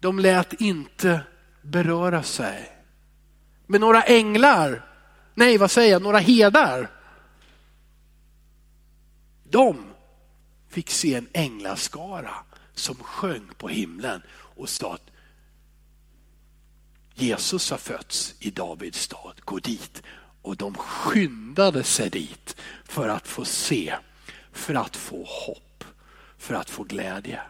de 0.00 0.18
lät 0.18 0.60
inte 0.60 1.20
beröra 1.62 2.22
sig. 2.22 2.72
Men 3.66 3.80
några 3.80 4.02
änglar, 4.02 4.88
nej 5.34 5.58
vad 5.58 5.70
säger 5.70 5.92
jag, 5.92 6.02
några 6.02 6.18
herdar. 6.18 6.90
De 9.50 9.94
fick 10.68 10.90
se 10.90 11.14
en 11.14 11.28
änglaskara 11.32 12.34
som 12.74 12.94
sjöng 12.94 13.48
på 13.58 13.68
himlen 13.68 14.22
och 14.32 14.68
sa 14.68 14.94
att 14.94 15.10
Jesus 17.14 17.70
har 17.70 17.78
fötts 17.78 18.34
i 18.38 18.50
Davids 18.50 19.02
stad, 19.02 19.40
gå 19.44 19.58
dit. 19.58 20.02
Och 20.44 20.56
de 20.56 20.74
skyndade 20.74 21.84
sig 21.84 22.10
dit 22.10 22.56
för 22.84 23.08
att 23.08 23.28
få 23.28 23.44
se, 23.44 23.94
för 24.52 24.74
att 24.74 24.96
få 24.96 25.24
hopp, 25.24 25.84
för 26.38 26.54
att 26.54 26.70
få 26.70 26.82
glädje. 26.82 27.40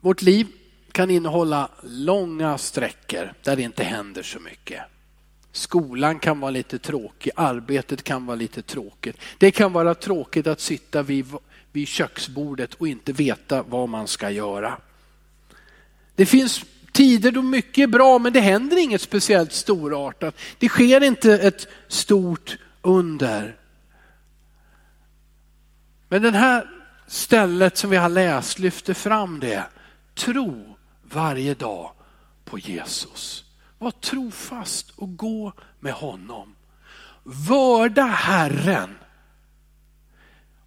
Vårt 0.00 0.22
liv 0.22 0.46
kan 0.92 1.10
innehålla 1.10 1.70
långa 1.82 2.58
sträckor 2.58 3.32
där 3.42 3.56
det 3.56 3.62
inte 3.62 3.84
händer 3.84 4.22
så 4.22 4.40
mycket. 4.40 4.82
Skolan 5.52 6.18
kan 6.18 6.40
vara 6.40 6.50
lite 6.50 6.78
tråkig, 6.78 7.32
arbetet 7.36 8.02
kan 8.02 8.26
vara 8.26 8.36
lite 8.36 8.62
tråkigt. 8.62 9.16
Det 9.38 9.50
kan 9.50 9.72
vara 9.72 9.94
tråkigt 9.94 10.46
att 10.46 10.60
sitta 10.60 11.02
vid, 11.02 11.26
vid 11.72 11.88
köksbordet 11.88 12.74
och 12.74 12.88
inte 12.88 13.12
veta 13.12 13.62
vad 13.62 13.88
man 13.88 14.08
ska 14.08 14.30
göra. 14.30 14.78
Det 16.20 16.26
finns 16.26 16.64
tider 16.92 17.32
då 17.32 17.42
mycket 17.42 17.82
är 17.82 17.86
bra 17.86 18.18
men 18.18 18.32
det 18.32 18.40
händer 18.40 18.76
inget 18.76 19.00
speciellt 19.00 19.52
storartat. 19.52 20.36
Det 20.58 20.68
sker 20.68 21.00
inte 21.00 21.38
ett 21.38 21.68
stort 21.88 22.58
under. 22.82 23.56
Men 26.08 26.22
det 26.22 26.30
här 26.30 26.70
stället 27.06 27.76
som 27.76 27.90
vi 27.90 27.96
har 27.96 28.08
läst 28.08 28.58
lyfter 28.58 28.94
fram 28.94 29.40
det 29.40 29.64
Tro 30.14 30.76
varje 31.02 31.54
dag 31.54 31.92
på 32.44 32.58
Jesus. 32.58 33.44
Var 33.78 33.90
trofast 33.90 34.90
och 34.90 35.16
gå 35.16 35.52
med 35.78 35.92
honom. 35.92 36.54
Vörda 37.22 38.04
Herren. 38.04 38.94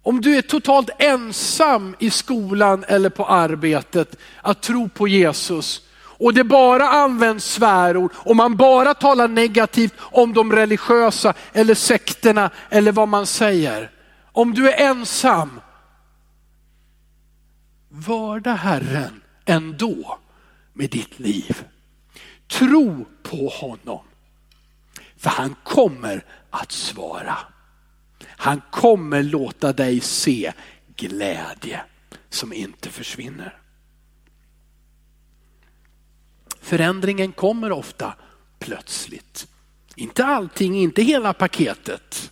Om 0.04 0.20
du 0.20 0.36
är 0.36 0.42
totalt 0.42 0.90
ensam 0.98 1.96
i 1.98 2.10
skolan 2.10 2.84
eller 2.88 3.10
på 3.10 3.26
arbetet 3.26 4.16
att 4.42 4.62
tro 4.62 4.88
på 4.88 5.08
Jesus 5.08 5.82
och 5.96 6.34
det 6.34 6.44
bara 6.44 6.88
används 6.88 7.44
svärord 7.44 8.12
och 8.14 8.36
man 8.36 8.56
bara 8.56 8.94
talar 8.94 9.28
negativt 9.28 9.94
om 9.98 10.32
de 10.32 10.52
religiösa 10.52 11.34
eller 11.52 11.74
sekterna 11.74 12.50
eller 12.70 12.92
vad 12.92 13.08
man 13.08 13.26
säger. 13.26 13.90
Om 14.32 14.54
du 14.54 14.70
är 14.70 14.90
ensam, 14.90 15.60
vörda 17.88 18.52
Herren 18.52 19.22
ändå 19.44 20.18
med 20.72 20.90
ditt 20.90 21.18
liv. 21.18 21.64
Tro 22.48 23.06
på 23.22 23.48
honom. 23.48 24.02
För 25.16 25.30
han 25.30 25.56
kommer 25.62 26.24
att 26.50 26.72
svara. 26.72 27.38
Han 28.44 28.62
kommer 28.70 29.22
låta 29.22 29.72
dig 29.72 30.00
se 30.00 30.52
glädje 30.96 31.80
som 32.28 32.52
inte 32.52 32.90
försvinner. 32.90 33.58
Förändringen 36.60 37.32
kommer 37.32 37.72
ofta 37.72 38.14
plötsligt. 38.58 39.46
Inte 39.96 40.24
allting, 40.24 40.76
inte 40.76 41.02
hela 41.02 41.32
paketet. 41.32 42.30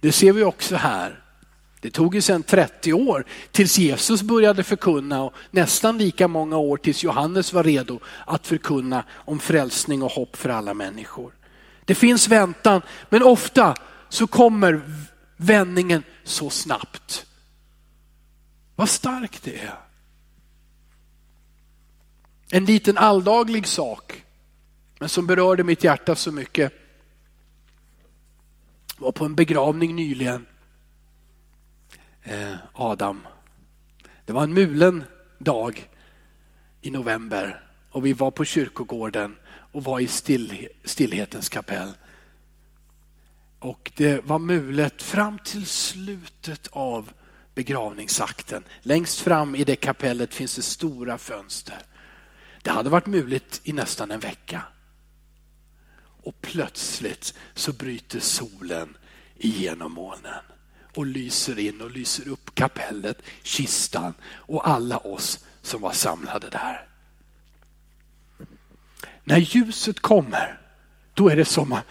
Det 0.00 0.12
ser 0.12 0.32
vi 0.32 0.44
också 0.44 0.76
här. 0.76 1.22
Det 1.80 1.90
tog 1.90 2.14
ju 2.14 2.20
sedan 2.20 2.42
30 2.42 2.92
år 2.92 3.24
tills 3.52 3.78
Jesus 3.78 4.22
började 4.22 4.64
förkunna 4.64 5.22
och 5.22 5.34
nästan 5.50 5.98
lika 5.98 6.28
många 6.28 6.56
år 6.56 6.76
tills 6.76 7.04
Johannes 7.04 7.52
var 7.52 7.64
redo 7.64 8.00
att 8.26 8.46
förkunna 8.46 9.04
om 9.10 9.38
frälsning 9.38 10.02
och 10.02 10.12
hopp 10.12 10.36
för 10.36 10.48
alla 10.48 10.74
människor. 10.74 11.32
Det 11.84 11.94
finns 11.94 12.28
väntan, 12.28 12.82
men 13.08 13.22
ofta 13.22 13.74
så 14.08 14.26
kommer 14.26 14.80
vändningen 15.38 16.02
så 16.24 16.50
snabbt. 16.50 17.26
Vad 18.76 18.88
starkt 18.88 19.42
det 19.42 19.60
är. 19.60 19.78
En 22.50 22.64
liten 22.64 22.98
alldaglig 22.98 23.66
sak, 23.66 24.24
men 24.98 25.08
som 25.08 25.26
berörde 25.26 25.64
mitt 25.64 25.84
hjärta 25.84 26.16
så 26.16 26.32
mycket. 26.32 26.72
var 28.98 29.12
på 29.12 29.24
en 29.24 29.34
begravning 29.34 29.96
nyligen. 29.96 30.46
Eh, 32.22 32.54
Adam. 32.72 33.26
Det 34.24 34.32
var 34.32 34.42
en 34.42 34.54
mulen 34.54 35.04
dag 35.38 35.88
i 36.80 36.90
november 36.90 37.64
och 37.90 38.06
vi 38.06 38.12
var 38.12 38.30
på 38.30 38.44
kyrkogården 38.44 39.36
och 39.72 39.84
var 39.84 40.00
i 40.00 40.06
still, 40.06 40.68
stillhetens 40.84 41.48
kapell. 41.48 41.92
Och 43.58 43.92
det 43.96 44.24
var 44.24 44.38
mulet 44.38 45.02
fram 45.02 45.38
till 45.38 45.66
slutet 45.66 46.68
av 46.70 47.12
begravningsakten. 47.54 48.64
Längst 48.82 49.20
fram 49.20 49.54
i 49.54 49.64
det 49.64 49.76
kapellet 49.76 50.34
finns 50.34 50.56
det 50.56 50.62
stora 50.62 51.18
fönster. 51.18 51.78
Det 52.62 52.70
hade 52.70 52.90
varit 52.90 53.06
mulet 53.06 53.60
i 53.64 53.72
nästan 53.72 54.10
en 54.10 54.20
vecka. 54.20 54.62
Och 56.22 56.40
plötsligt 56.40 57.34
så 57.54 57.72
bryter 57.72 58.20
solen 58.20 58.96
igenom 59.36 59.92
molnen 59.92 60.44
och 60.94 61.06
lyser 61.06 61.58
in 61.58 61.80
och 61.80 61.90
lyser 61.90 62.28
upp 62.28 62.54
kapellet, 62.54 63.22
kistan 63.42 64.14
och 64.24 64.68
alla 64.68 64.98
oss 64.98 65.44
som 65.62 65.80
var 65.80 65.92
samlade 65.92 66.50
där. 66.50 66.88
När 69.24 69.38
ljuset 69.38 70.00
kommer, 70.00 70.60
då 71.14 71.28
är 71.28 71.36
det 71.36 71.44
som 71.44 71.72
att 71.72 71.84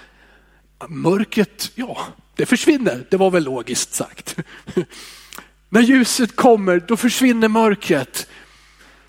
mörkret, 0.88 1.72
ja, 1.76 1.98
det 2.36 2.46
försvinner. 2.46 3.08
Det 3.10 3.18
var 3.18 3.32
väl 3.32 3.44
logiskt 3.44 3.94
sagt. 3.94 4.36
När 5.70 5.82
ljuset 5.82 6.36
kommer, 6.36 6.80
då 6.80 6.98
försvinner 6.98 7.48
mörkret. 7.48 8.28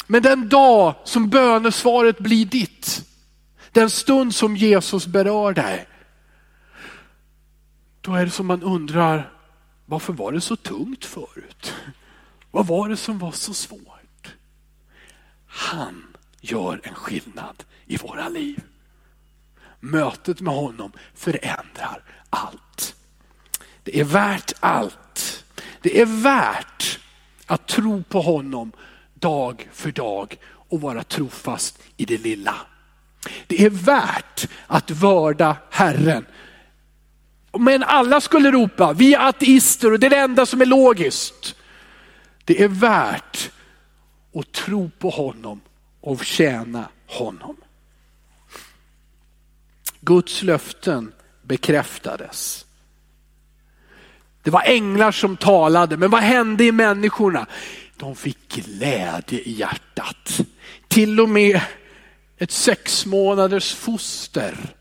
Men 0.07 0.22
den 0.22 0.48
dag 0.48 0.94
som 1.04 1.28
bönesvaret 1.28 2.18
blir 2.18 2.46
ditt, 2.46 3.04
den 3.72 3.90
stund 3.90 4.35
som 4.35 4.57
Jesus 4.57 5.07
berör 5.07 5.52
dig, 5.52 5.88
då 8.00 8.14
är 8.14 8.24
det 8.24 8.31
som 8.31 8.46
man 8.46 8.62
undrar, 8.62 9.33
varför 9.87 10.12
var 10.12 10.33
det 10.33 10.40
så 10.40 10.57
tungt 10.57 11.04
förut? 11.04 11.74
Vad 12.50 12.66
var 12.66 12.88
det 12.88 12.96
som 12.96 13.18
var 13.18 13.33
så 13.33 13.54
svårt? 13.54 14.35
Han 15.46 16.16
gör 16.40 16.81
en 16.83 16.94
skillnad 16.94 17.64
i 17.87 17.96
våra 17.96 18.28
liv. 18.28 18.62
Mötet 19.80 20.40
med 20.40 20.54
honom 20.54 20.92
förändrar 21.14 22.02
allt. 22.30 22.94
Det 23.82 24.00
är 24.00 24.04
värt 24.04 24.52
allt. 24.60 25.44
Det 25.82 26.00
är 26.00 26.06
värt 26.06 26.98
att 27.46 27.66
tro 27.66 28.02
på 28.02 28.20
honom 28.20 28.72
dag 29.14 29.68
för 29.72 29.92
dag 29.92 30.36
och 30.68 30.80
vara 30.80 31.02
trofast 31.02 31.78
i 31.96 32.04
det 32.04 32.18
lilla. 32.18 32.54
Det 33.46 33.64
är 33.64 33.70
värt 33.70 34.48
att 34.66 34.90
vörda 34.90 35.56
Herren. 35.70 36.26
Men 37.58 37.82
alla 37.82 38.20
skulle 38.20 38.50
ropa, 38.50 38.92
vi 38.92 39.14
är 39.14 39.28
ateister 39.28 39.92
och 39.92 40.00
det 40.00 40.06
är 40.06 40.10
det 40.10 40.16
enda 40.16 40.46
som 40.46 40.60
är 40.60 40.66
logiskt. 40.66 41.56
Det 42.44 42.62
är 42.62 42.68
värt 42.68 43.50
att 44.34 44.52
tro 44.52 44.90
på 44.98 45.10
honom 45.10 45.60
och 46.00 46.24
tjäna 46.24 46.88
honom. 47.06 47.56
Guds 50.00 50.42
löften 50.42 51.12
bekräftades. 51.42 52.66
Det 54.42 54.50
var 54.50 54.62
änglar 54.66 55.12
som 55.12 55.37
talade, 55.37 55.96
men 55.96 56.11
vad 56.11 56.20
hände 56.20 56.64
i 56.64 56.72
människorna? 56.72 57.46
De 57.96 58.16
fick 58.16 58.48
glädje 58.48 59.40
i 59.40 59.52
hjärtat. 59.52 60.40
Till 60.88 61.20
och 61.20 61.28
med 61.28 61.61
ett 62.38 62.50
sex 62.50 63.06
månaders 63.06 63.74
foster 63.74 64.74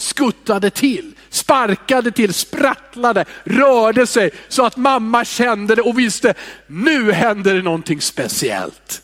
skuttade 0.00 0.70
till, 0.70 1.14
sparkade 1.28 2.10
till, 2.10 2.34
sprattlade, 2.34 3.24
rörde 3.44 4.06
sig 4.06 4.30
så 4.48 4.66
att 4.66 4.76
mamma 4.76 5.24
kände 5.24 5.74
det 5.74 5.82
och 5.82 5.98
visste, 5.98 6.34
nu 6.66 7.12
händer 7.12 7.54
det 7.54 7.62
någonting 7.62 8.00
speciellt. 8.00 9.02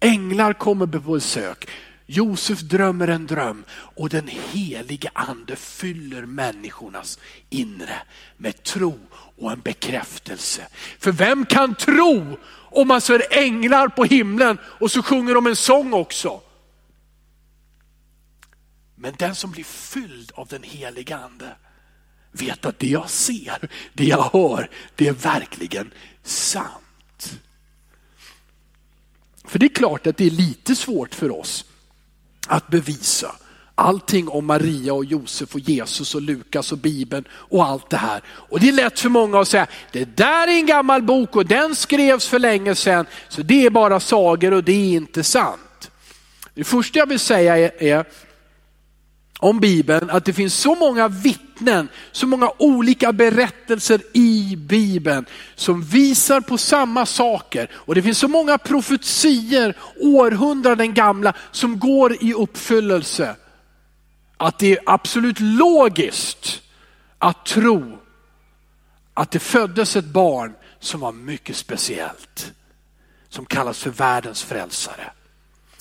Änglar 0.00 0.52
kommer 0.52 0.86
på 0.86 0.98
besök. 0.98 1.68
Josef 2.10 2.60
drömmer 2.60 3.08
en 3.08 3.26
dröm 3.26 3.64
och 3.70 4.08
den 4.08 4.28
helige 4.28 5.10
ande 5.12 5.56
fyller 5.56 6.26
människornas 6.26 7.18
inre 7.50 8.02
med 8.36 8.62
tro 8.62 8.98
och 9.12 9.52
en 9.52 9.60
bekräftelse. 9.60 10.68
För 10.98 11.12
vem 11.12 11.46
kan 11.46 11.74
tro 11.74 12.38
om 12.70 12.88
man 12.88 13.00
ser 13.00 13.22
änglar 13.30 13.88
på 13.88 14.04
himlen 14.04 14.58
och 14.62 14.90
så 14.90 15.02
sjunger 15.02 15.34
de 15.34 15.46
en 15.46 15.56
sång 15.56 15.92
också? 15.92 16.40
Men 18.94 19.14
den 19.18 19.34
som 19.34 19.50
blir 19.50 19.64
fylld 19.64 20.32
av 20.34 20.46
den 20.46 20.62
helige 20.62 21.16
ande 21.16 21.56
vet 22.32 22.64
att 22.64 22.78
det 22.78 22.88
jag 22.88 23.10
ser, 23.10 23.68
det 23.92 24.04
jag 24.04 24.30
hör, 24.32 24.70
det 24.96 25.08
är 25.08 25.12
verkligen 25.12 25.90
sant. 26.22 27.40
För 29.44 29.58
det 29.58 29.66
är 29.66 29.74
klart 29.74 30.06
att 30.06 30.16
det 30.16 30.26
är 30.26 30.30
lite 30.30 30.76
svårt 30.76 31.14
för 31.14 31.30
oss 31.40 31.64
att 32.48 32.68
bevisa 32.68 33.34
allting 33.78 34.28
om 34.28 34.46
Maria 34.46 34.94
och 34.94 35.04
Josef 35.04 35.54
och 35.54 35.60
Jesus 35.60 36.14
och 36.14 36.22
Lukas 36.22 36.72
och 36.72 36.78
Bibeln 36.78 37.24
och 37.32 37.66
allt 37.66 37.90
det 37.90 37.96
här. 37.96 38.22
Och 38.28 38.60
det 38.60 38.68
är 38.68 38.72
lätt 38.72 39.00
för 39.00 39.08
många 39.08 39.40
att 39.40 39.48
säga, 39.48 39.66
det 39.92 40.16
där 40.16 40.48
är 40.48 40.52
en 40.52 40.66
gammal 40.66 41.02
bok 41.02 41.36
och 41.36 41.46
den 41.46 41.74
skrevs 41.74 42.28
för 42.28 42.38
länge 42.38 42.74
sedan, 42.74 43.06
så 43.28 43.42
det 43.42 43.66
är 43.66 43.70
bara 43.70 44.00
sagor 44.00 44.52
och 44.52 44.64
det 44.64 44.72
är 44.72 44.96
inte 44.96 45.24
sant. 45.24 45.90
Det 46.54 46.64
första 46.64 46.98
jag 46.98 47.06
vill 47.06 47.18
säga 47.18 47.58
är, 47.58 47.82
är 47.82 48.04
om 49.38 49.60
Bibeln, 49.60 50.10
att 50.10 50.24
det 50.24 50.32
finns 50.32 50.54
så 50.54 50.74
många 50.74 51.08
vittnen, 51.08 51.88
så 52.12 52.26
många 52.26 52.50
olika 52.58 53.12
berättelser 53.12 54.00
i 54.12 54.56
Bibeln 54.56 55.26
som 55.54 55.82
visar 55.82 56.40
på 56.40 56.58
samma 56.58 57.06
saker. 57.06 57.70
Och 57.74 57.94
det 57.94 58.02
finns 58.02 58.18
så 58.18 58.28
många 58.28 58.58
profetier, 58.58 59.76
århundraden 60.00 60.94
gamla, 60.94 61.32
som 61.50 61.78
går 61.78 62.24
i 62.24 62.34
uppfyllelse. 62.34 63.36
Att 64.36 64.58
det 64.58 64.72
är 64.72 64.78
absolut 64.86 65.40
logiskt 65.40 66.62
att 67.18 67.46
tro 67.46 67.98
att 69.14 69.30
det 69.30 69.38
föddes 69.38 69.96
ett 69.96 70.04
barn 70.04 70.54
som 70.80 71.00
var 71.00 71.12
mycket 71.12 71.56
speciellt. 71.56 72.52
Som 73.28 73.46
kallas 73.46 73.78
för 73.78 73.90
världens 73.90 74.42
frälsare. 74.42 75.12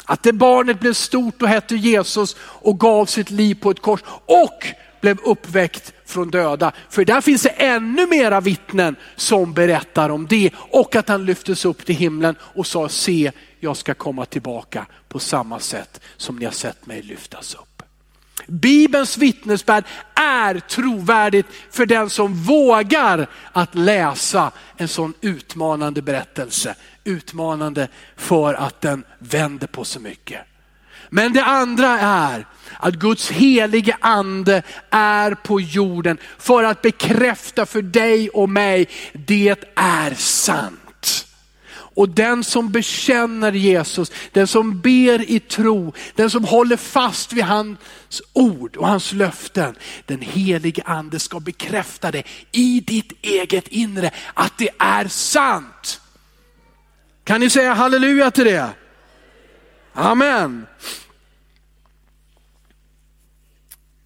Att 0.07 0.23
det 0.23 0.33
barnet 0.33 0.79
blev 0.79 0.93
stort 0.93 1.41
och 1.41 1.47
hette 1.47 1.75
Jesus 1.75 2.35
och 2.39 2.79
gav 2.79 3.05
sitt 3.05 3.29
liv 3.29 3.55
på 3.55 3.71
ett 3.71 3.81
kors 3.81 3.99
och 4.25 4.67
blev 5.01 5.19
uppväckt 5.23 5.93
från 6.05 6.31
döda. 6.31 6.71
För 6.89 7.05
där 7.05 7.21
finns 7.21 7.41
det 7.43 7.49
ännu 7.49 8.07
mera 8.07 8.41
vittnen 8.41 8.95
som 9.15 9.53
berättar 9.53 10.09
om 10.09 10.27
det 10.27 10.51
och 10.55 10.95
att 10.95 11.09
han 11.09 11.25
lyftes 11.25 11.65
upp 11.65 11.85
till 11.85 11.95
himlen 11.95 12.35
och 12.41 12.67
sa 12.67 12.89
se 12.89 13.31
jag 13.59 13.77
ska 13.77 13.93
komma 13.93 14.25
tillbaka 14.25 14.85
på 15.07 15.19
samma 15.19 15.59
sätt 15.59 16.01
som 16.17 16.35
ni 16.35 16.45
har 16.45 16.51
sett 16.51 16.85
mig 16.85 17.01
lyftas 17.01 17.55
upp. 17.55 17.76
Bibelns 18.47 19.17
vittnesbörd 19.17 19.83
är 20.15 20.59
trovärdigt 20.59 21.47
för 21.71 21.85
den 21.85 22.09
som 22.09 22.33
vågar 22.33 23.27
att 23.51 23.75
läsa 23.75 24.51
en 24.77 24.87
sån 24.87 25.13
utmanande 25.21 26.01
berättelse. 26.01 26.75
Utmanande 27.03 27.87
för 28.15 28.53
att 28.53 28.81
den 28.81 29.03
vänder 29.19 29.67
på 29.67 29.85
så 29.85 29.99
mycket. 29.99 30.41
Men 31.09 31.33
det 31.33 31.43
andra 31.43 31.99
är 31.99 32.45
att 32.79 32.93
Guds 32.93 33.31
helige 33.31 33.97
ande 33.99 34.63
är 34.89 35.31
på 35.31 35.61
jorden 35.61 36.17
för 36.37 36.63
att 36.63 36.81
bekräfta 36.81 37.65
för 37.65 37.81
dig 37.81 38.29
och 38.29 38.49
mig, 38.49 38.89
det 39.13 39.55
är 39.75 40.13
sant. 40.13 40.86
Och 41.97 42.09
den 42.09 42.43
som 42.43 42.71
bekänner 42.71 43.51
Jesus, 43.51 44.11
den 44.31 44.47
som 44.47 44.81
ber 44.81 45.31
i 45.31 45.39
tro, 45.39 45.93
den 46.15 46.29
som 46.29 46.43
håller 46.43 46.77
fast 46.77 47.33
vid 47.33 47.43
hans 47.43 48.21
ord 48.33 48.77
och 48.77 48.87
hans 48.87 49.13
löften, 49.13 49.75
den 50.05 50.21
helige 50.21 50.83
ande 50.85 51.19
ska 51.19 51.39
bekräfta 51.39 52.11
det 52.11 52.23
i 52.51 52.79
ditt 52.79 53.11
eget 53.21 53.67
inre, 53.67 54.11
att 54.33 54.57
det 54.57 54.69
är 54.77 55.07
sant. 55.07 56.01
Kan 57.23 57.39
ni 57.39 57.49
säga 57.49 57.73
halleluja 57.73 58.31
till 58.31 58.45
det? 58.45 58.69
Amen. 59.93 60.67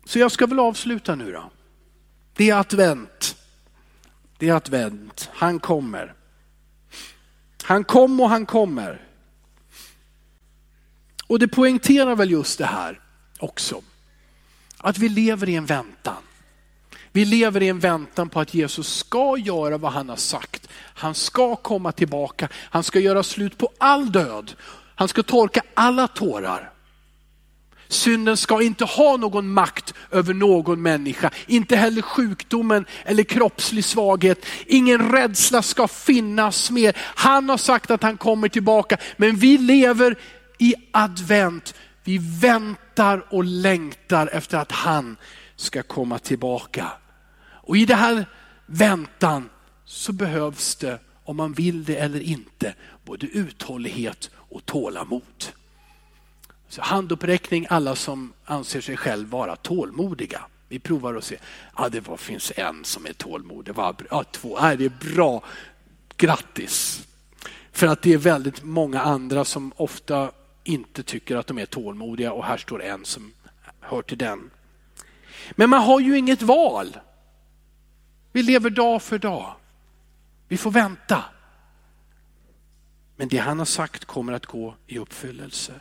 Så 0.05 0.19
jag 0.19 0.31
ska 0.31 0.45
väl 0.45 0.59
avsluta 0.59 1.15
nu 1.15 1.31
då. 1.31 1.51
Det 2.35 2.49
är 2.49 2.55
advent. 2.55 3.35
Det 4.37 4.49
är 4.49 4.53
advent. 4.53 5.29
Han 5.33 5.59
kommer. 5.59 6.20
Han 7.63 7.83
kom 7.83 8.19
och 8.19 8.29
han 8.29 8.45
kommer. 8.45 9.01
Och 11.27 11.39
det 11.39 11.47
poängterar 11.47 12.15
väl 12.15 12.31
just 12.31 12.57
det 12.57 12.65
här 12.65 12.99
också. 13.39 13.81
Att 14.77 14.97
vi 14.97 15.09
lever 15.09 15.49
i 15.49 15.55
en 15.55 15.65
väntan. 15.65 16.23
Vi 17.11 17.25
lever 17.25 17.63
i 17.63 17.69
en 17.69 17.79
väntan 17.79 18.29
på 18.29 18.39
att 18.39 18.53
Jesus 18.53 18.95
ska 18.95 19.37
göra 19.37 19.77
vad 19.77 19.91
han 19.91 20.09
har 20.09 20.15
sagt. 20.15 20.67
Han 20.73 21.15
ska 21.15 21.55
komma 21.55 21.91
tillbaka, 21.91 22.49
han 22.53 22.83
ska 22.83 22.99
göra 22.99 23.23
slut 23.23 23.57
på 23.57 23.69
all 23.77 24.11
död. 24.11 24.53
Han 24.95 25.07
ska 25.07 25.23
torka 25.23 25.61
alla 25.73 26.07
tårar. 26.07 26.71
Synden 27.91 28.37
ska 28.37 28.61
inte 28.61 28.85
ha 28.85 29.17
någon 29.17 29.53
makt 29.53 29.93
över 30.11 30.33
någon 30.33 30.81
människa, 30.81 31.31
inte 31.47 31.75
heller 31.75 32.01
sjukdomen 32.01 32.85
eller 33.05 33.23
kroppslig 33.23 33.85
svaghet. 33.85 34.45
Ingen 34.65 35.11
rädsla 35.11 35.61
ska 35.61 35.87
finnas 35.87 36.71
mer. 36.71 36.97
Han 36.97 37.49
har 37.49 37.57
sagt 37.57 37.91
att 37.91 38.03
han 38.03 38.17
kommer 38.17 38.49
tillbaka, 38.49 38.97
men 39.17 39.35
vi 39.35 39.57
lever 39.57 40.15
i 40.59 40.75
advent. 40.91 41.73
Vi 42.03 42.17
väntar 42.41 43.25
och 43.29 43.43
längtar 43.43 44.29
efter 44.33 44.57
att 44.57 44.71
han 44.71 45.17
ska 45.55 45.83
komma 45.83 46.19
tillbaka. 46.19 46.91
Och 47.43 47.77
i 47.77 47.85
det 47.85 47.95
här 47.95 48.25
väntan 48.65 49.49
så 49.85 50.13
behövs 50.13 50.75
det, 50.75 50.99
om 51.25 51.37
man 51.37 51.53
vill 51.53 51.83
det 51.83 51.95
eller 51.95 52.19
inte, 52.19 52.73
både 53.05 53.27
uthållighet 53.27 54.29
och 54.35 54.65
tålamod. 54.65 55.45
Så 56.71 56.81
handuppräckning 56.81 57.67
alla 57.69 57.95
som 57.95 58.33
anser 58.45 58.81
sig 58.81 58.97
själv 58.97 59.29
vara 59.29 59.55
tålmodiga. 59.55 60.41
Vi 60.67 60.79
provar 60.79 61.15
att 61.15 61.23
se. 61.23 61.37
Ja, 61.77 61.89
det 61.89 62.07
var, 62.07 62.17
finns 62.17 62.51
en 62.55 62.83
som 62.83 63.05
är 63.05 63.13
tålmodig. 63.13 63.75
Var, 63.75 63.95
ja, 64.09 64.23
två. 64.23 64.57
Ja, 64.61 64.75
det 64.75 64.85
är 64.85 65.15
bra. 65.15 65.43
Grattis. 66.17 67.07
För 67.71 67.87
att 67.87 68.01
det 68.01 68.13
är 68.13 68.17
väldigt 68.17 68.63
många 68.63 69.01
andra 69.01 69.45
som 69.45 69.73
ofta 69.75 70.31
inte 70.63 71.03
tycker 71.03 71.35
att 71.35 71.47
de 71.47 71.59
är 71.59 71.65
tålmodiga 71.65 72.33
och 72.33 72.45
här 72.45 72.57
står 72.57 72.83
en 72.83 73.05
som 73.05 73.33
hör 73.79 74.01
till 74.01 74.17
den. 74.17 74.49
Men 75.51 75.69
man 75.69 75.81
har 75.81 75.99
ju 75.99 76.17
inget 76.17 76.41
val. 76.41 76.97
Vi 78.31 78.43
lever 78.43 78.69
dag 78.69 79.01
för 79.01 79.17
dag. 79.17 79.55
Vi 80.47 80.57
får 80.57 80.71
vänta. 80.71 81.23
Men 83.15 83.27
det 83.27 83.37
han 83.37 83.59
har 83.59 83.65
sagt 83.65 84.05
kommer 84.05 84.33
att 84.33 84.45
gå 84.45 84.75
i 84.87 84.97
uppfyllelse. 84.97 85.73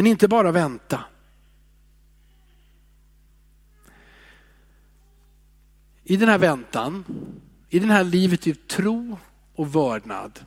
Men 0.00 0.06
inte 0.06 0.28
bara 0.28 0.52
vänta. 0.52 1.04
I 6.04 6.16
den 6.16 6.28
här 6.28 6.38
väntan, 6.38 7.04
i 7.68 7.78
den 7.78 7.90
här 7.90 8.04
livet 8.04 8.46
i 8.46 8.54
tro 8.54 9.18
och 9.54 9.74
vördnad, 9.74 10.44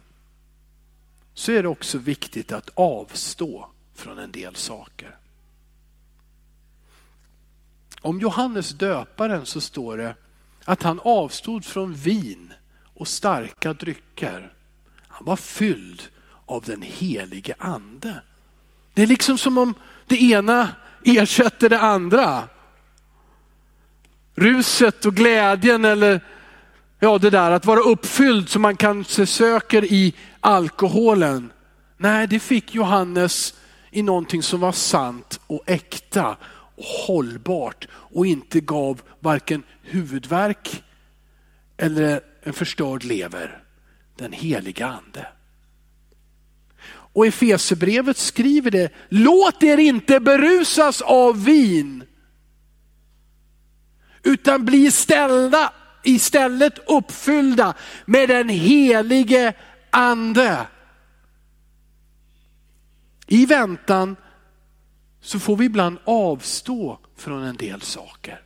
så 1.34 1.52
är 1.52 1.64
det 1.64 1.70
också 1.70 1.98
viktigt 1.98 2.52
att 2.52 2.70
avstå 2.74 3.70
från 3.94 4.18
en 4.18 4.32
del 4.32 4.56
saker. 4.56 5.18
Om 8.02 8.20
Johannes 8.20 8.70
döparen 8.70 9.46
så 9.46 9.62
står 9.62 9.98
det 9.98 10.16
att 10.66 10.84
han 10.84 11.00
avstod 11.00 11.66
från 11.66 11.94
vin 11.94 12.54
och 12.94 13.08
starka 13.08 13.74
drycker. 13.74 14.54
Han 15.08 15.26
var 15.26 15.36
fylld 15.36 16.02
av 16.46 16.64
den 16.64 16.82
helige 16.82 17.56
ande. 17.58 18.22
Det 18.94 19.02
är 19.02 19.08
liksom 19.08 19.38
som 19.38 19.58
om 19.58 19.74
det 20.08 20.22
ena 20.22 20.70
ersätter 21.04 21.70
det 21.70 21.80
andra. 21.80 22.44
Ruset 24.36 25.06
och 25.06 25.16
glädjen 25.16 25.86
eller 25.86 26.22
ja, 27.00 27.18
det 27.18 27.30
där 27.30 27.52
att 27.52 27.66
vara 27.66 27.80
uppfylld 27.80 28.50
som 28.50 28.62
man 28.62 28.76
kanske 28.76 29.26
söker 29.26 29.84
i 29.84 30.14
alkoholen. 30.40 31.52
Nej, 31.98 32.28
det 32.28 32.40
fick 32.40 32.76
Johannes 32.76 33.54
i 33.92 34.04
någonting 34.04 34.44
som 34.44 34.60
var 34.60 34.72
sant 34.72 35.40
och 35.48 35.64
äkta 35.66 36.38
och 36.76 36.84
hållbart 36.84 37.88
och 37.94 38.26
inte 38.26 38.60
gav 38.60 39.02
varken 39.20 39.64
huvudvärk 39.82 40.84
eller 41.78 42.22
en 42.44 42.54
förstörd 42.54 43.04
lever. 43.04 43.64
Den 44.16 44.32
heliga 44.32 44.88
ande. 44.88 45.28
Och 47.14 47.28
Efesebrevet 47.28 48.18
skriver 48.18 48.72
det, 48.72 48.94
låt 49.10 49.64
er 49.64 49.78
inte 49.78 50.20
berusas 50.20 51.02
av 51.02 51.44
vin, 51.44 52.04
utan 54.24 54.66
bli 54.66 54.92
ställda, 54.92 55.74
istället 56.04 56.90
uppfyllda 56.90 57.74
med 58.06 58.30
den 58.30 58.50
helige 58.50 59.54
ande. 59.90 60.68
I 63.28 63.46
väntan 63.46 64.16
så 65.22 65.40
får 65.40 65.58
vi 65.58 65.66
ibland 65.66 65.98
avstå 66.04 67.00
från 67.16 67.44
en 67.44 67.56
del 67.56 67.82
saker. 67.82 68.42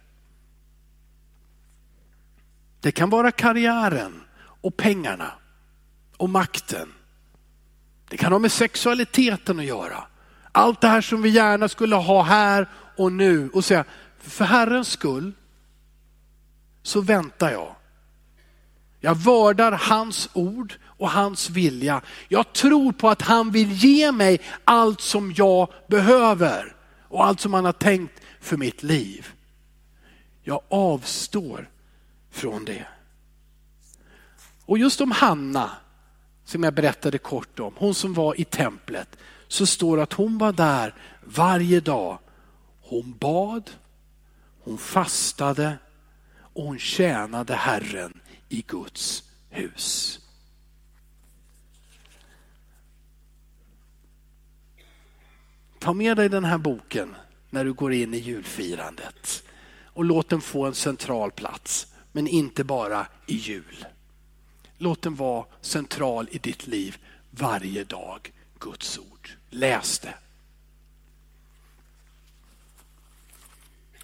Det 2.80 2.92
kan 2.92 3.10
vara 3.10 3.32
karriären 3.32 4.24
och 4.40 4.78
pengarna 4.78 5.32
och 6.18 6.30
makten. 6.30 6.94
Det 8.10 8.18
kan 8.18 8.32
ha 8.32 8.40
med 8.40 8.52
sexualiteten 8.52 9.60
att 9.60 9.66
göra. 9.66 10.04
Allt 10.52 10.82
det 10.82 10.88
här 10.88 11.02
som 11.02 11.22
vi 11.22 11.30
gärna 11.30 11.68
skulle 11.68 11.96
ha 11.96 12.24
här 12.24 12.70
och 12.98 13.12
nu 13.12 13.50
och 13.50 13.66
säga, 13.66 13.86
för 14.20 14.46
Herrens 14.46 14.88
skull 14.88 15.32
så 16.84 17.02
väntar 17.02 17.52
jag. 17.52 17.76
Jag 19.00 19.16
vördar 19.16 19.72
hans 19.72 20.30
ord 20.34 20.74
och 20.84 21.10
hans 21.10 21.50
vilja. 21.50 22.02
Jag 22.28 22.54
tror 22.54 22.92
på 22.92 23.10
att 23.10 23.22
han 23.22 23.52
vill 23.52 23.72
ge 23.72 24.12
mig 24.12 24.42
allt 24.64 25.02
som 25.02 25.34
jag 25.38 25.74
behöver 25.88 26.76
och 27.10 27.26
allt 27.26 27.40
som 27.40 27.54
han 27.54 27.66
har 27.66 27.72
tänkt 27.74 28.22
för 28.42 28.58
mitt 28.58 28.84
liv. 28.84 29.28
Jag 30.44 30.62
avstår 30.70 31.70
från 32.32 32.66
det. 32.66 32.88
Och 34.66 34.78
just 34.78 35.02
om 35.02 35.12
Hanna, 35.12 35.72
som 36.48 36.64
jag 36.64 36.74
berättade 36.74 37.18
kort 37.18 37.60
om, 37.60 37.74
hon 37.78 37.96
som 37.96 38.14
var 38.14 38.42
i 38.42 38.46
templet, 38.46 39.18
så 39.48 39.66
står 39.66 40.00
att 40.00 40.14
hon 40.14 40.38
var 40.38 40.52
där 40.52 40.96
varje 41.24 41.80
dag. 41.80 42.20
Hon 42.82 43.18
bad, 43.18 43.72
hon 44.64 44.78
fastade 44.78 45.78
och 46.38 46.64
hon 46.64 46.80
tjänade 46.80 47.56
Herren 47.56 48.20
i 48.50 48.64
Guds 48.68 49.24
hus. 49.50 50.20
Ta 55.80 55.94
med 55.94 56.18
dig 56.18 56.30
den 56.30 56.46
här 56.46 56.58
boken 56.58 57.16
när 57.50 57.66
du 57.66 57.74
går 57.74 57.94
in 57.94 58.14
i 58.14 58.18
julfirandet 58.18 59.44
och 59.84 60.04
låt 60.04 60.30
den 60.30 60.42
få 60.42 60.66
en 60.66 60.76
central 60.76 61.32
plats, 61.32 61.94
men 62.12 62.28
inte 62.28 62.64
bara 62.64 63.08
i 63.26 63.36
jul. 63.36 63.86
Låt 64.78 65.02
den 65.02 65.16
vara 65.16 65.46
central 65.62 66.28
i 66.32 66.38
ditt 66.38 66.68
liv 66.68 66.98
varje 67.32 67.84
dag, 67.84 68.34
Guds 68.60 68.98
ord. 68.98 69.30
Läs 69.50 70.00
det. 70.00 70.14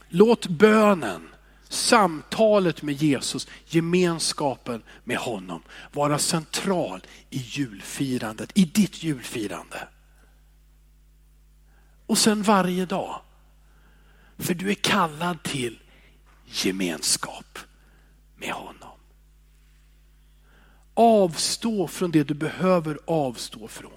Låt 0.08 0.48
bönen, 0.48 1.30
samtalet 1.70 2.82
med 2.82 2.96
Jesus, 2.96 3.48
gemenskapen 3.66 4.84
med 5.04 5.18
honom 5.18 5.64
vara 5.92 6.20
central 6.20 7.06
i 7.30 7.38
julfirandet, 7.38 8.52
i 8.56 8.66
ditt 8.66 9.04
julfirande. 9.04 9.88
Och 12.06 12.18
sen 12.18 12.44
varje 12.44 12.86
dag. 12.86 13.22
För 14.38 14.54
du 14.54 14.70
är 14.70 14.76
kallad 14.76 15.44
till 15.44 15.80
gemenskap 16.46 17.60
med 18.36 18.52
honom. 18.52 18.83
Avstå 20.94 21.88
från 21.88 22.12
det 22.12 22.24
du 22.24 22.34
behöver 22.34 23.00
avstå 23.06 23.68
från. 23.68 23.92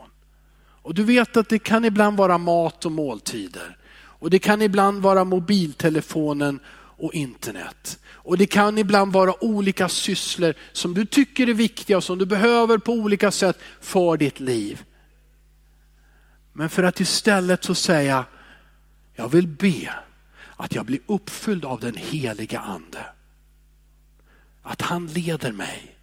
Och 0.83 0.95
du 0.95 1.05
vet 1.05 1.37
att 1.37 1.49
det 1.49 1.59
kan 1.59 1.85
ibland 1.85 2.17
vara 2.17 2.39
mat 2.39 2.85
och 2.87 2.93
måltider. 2.93 3.77
Och 3.95 4.31
det 4.31 4.39
kan 4.39 4.63
ibland 4.63 5.03
vara 5.03 5.25
mobiltelefonen 5.25 6.61
och 6.97 7.15
internet. 7.15 7.99
Och 8.07 8.39
det 8.39 8.47
kan 8.47 8.79
ibland 8.79 9.13
vara 9.13 9.45
olika 9.45 9.89
sysslor 9.89 10.55
som 10.73 10.95
du 10.95 11.07
tycker 11.07 11.49
är 11.49 11.55
viktiga 11.55 11.97
och 11.97 12.05
som 12.05 12.19
du 12.19 12.27
behöver 12.27 12.79
på 12.79 12.93
olika 12.93 13.31
sätt 13.31 13.59
för 13.81 14.17
ditt 14.17 14.41
liv. 14.41 14.85
Men 16.53 16.71
för 16.71 16.83
att 16.83 17.01
istället 17.01 17.65
så 17.65 17.75
säga, 17.75 18.25
jag 19.15 19.29
vill 19.29 19.47
be 19.47 19.95
att 20.57 20.75
jag 20.75 20.87
blir 20.87 21.01
uppfylld 21.07 21.65
av 21.65 21.81
den 21.81 21.97
heliga 21.97 22.61
ande. 22.61 23.07
Att 24.63 24.83
han 24.83 25.07
leder 25.07 25.53
mig 25.53 25.96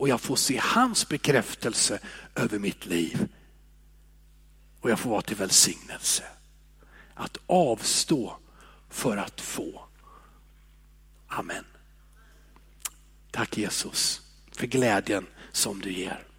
och 0.00 0.08
jag 0.08 0.20
får 0.20 0.36
se 0.36 0.60
hans 0.62 1.08
bekräftelse 1.08 1.98
över 2.34 2.58
mitt 2.58 2.86
liv. 2.86 3.28
Och 4.80 4.90
jag 4.90 4.98
får 4.98 5.10
vara 5.10 5.22
till 5.22 5.36
välsignelse. 5.36 6.24
Att 7.14 7.36
avstå 7.46 8.36
för 8.88 9.16
att 9.16 9.40
få. 9.40 9.84
Amen. 11.28 11.64
Tack 13.30 13.58
Jesus 13.58 14.20
för 14.52 14.66
glädjen 14.66 15.26
som 15.52 15.80
du 15.80 15.92
ger. 15.92 16.29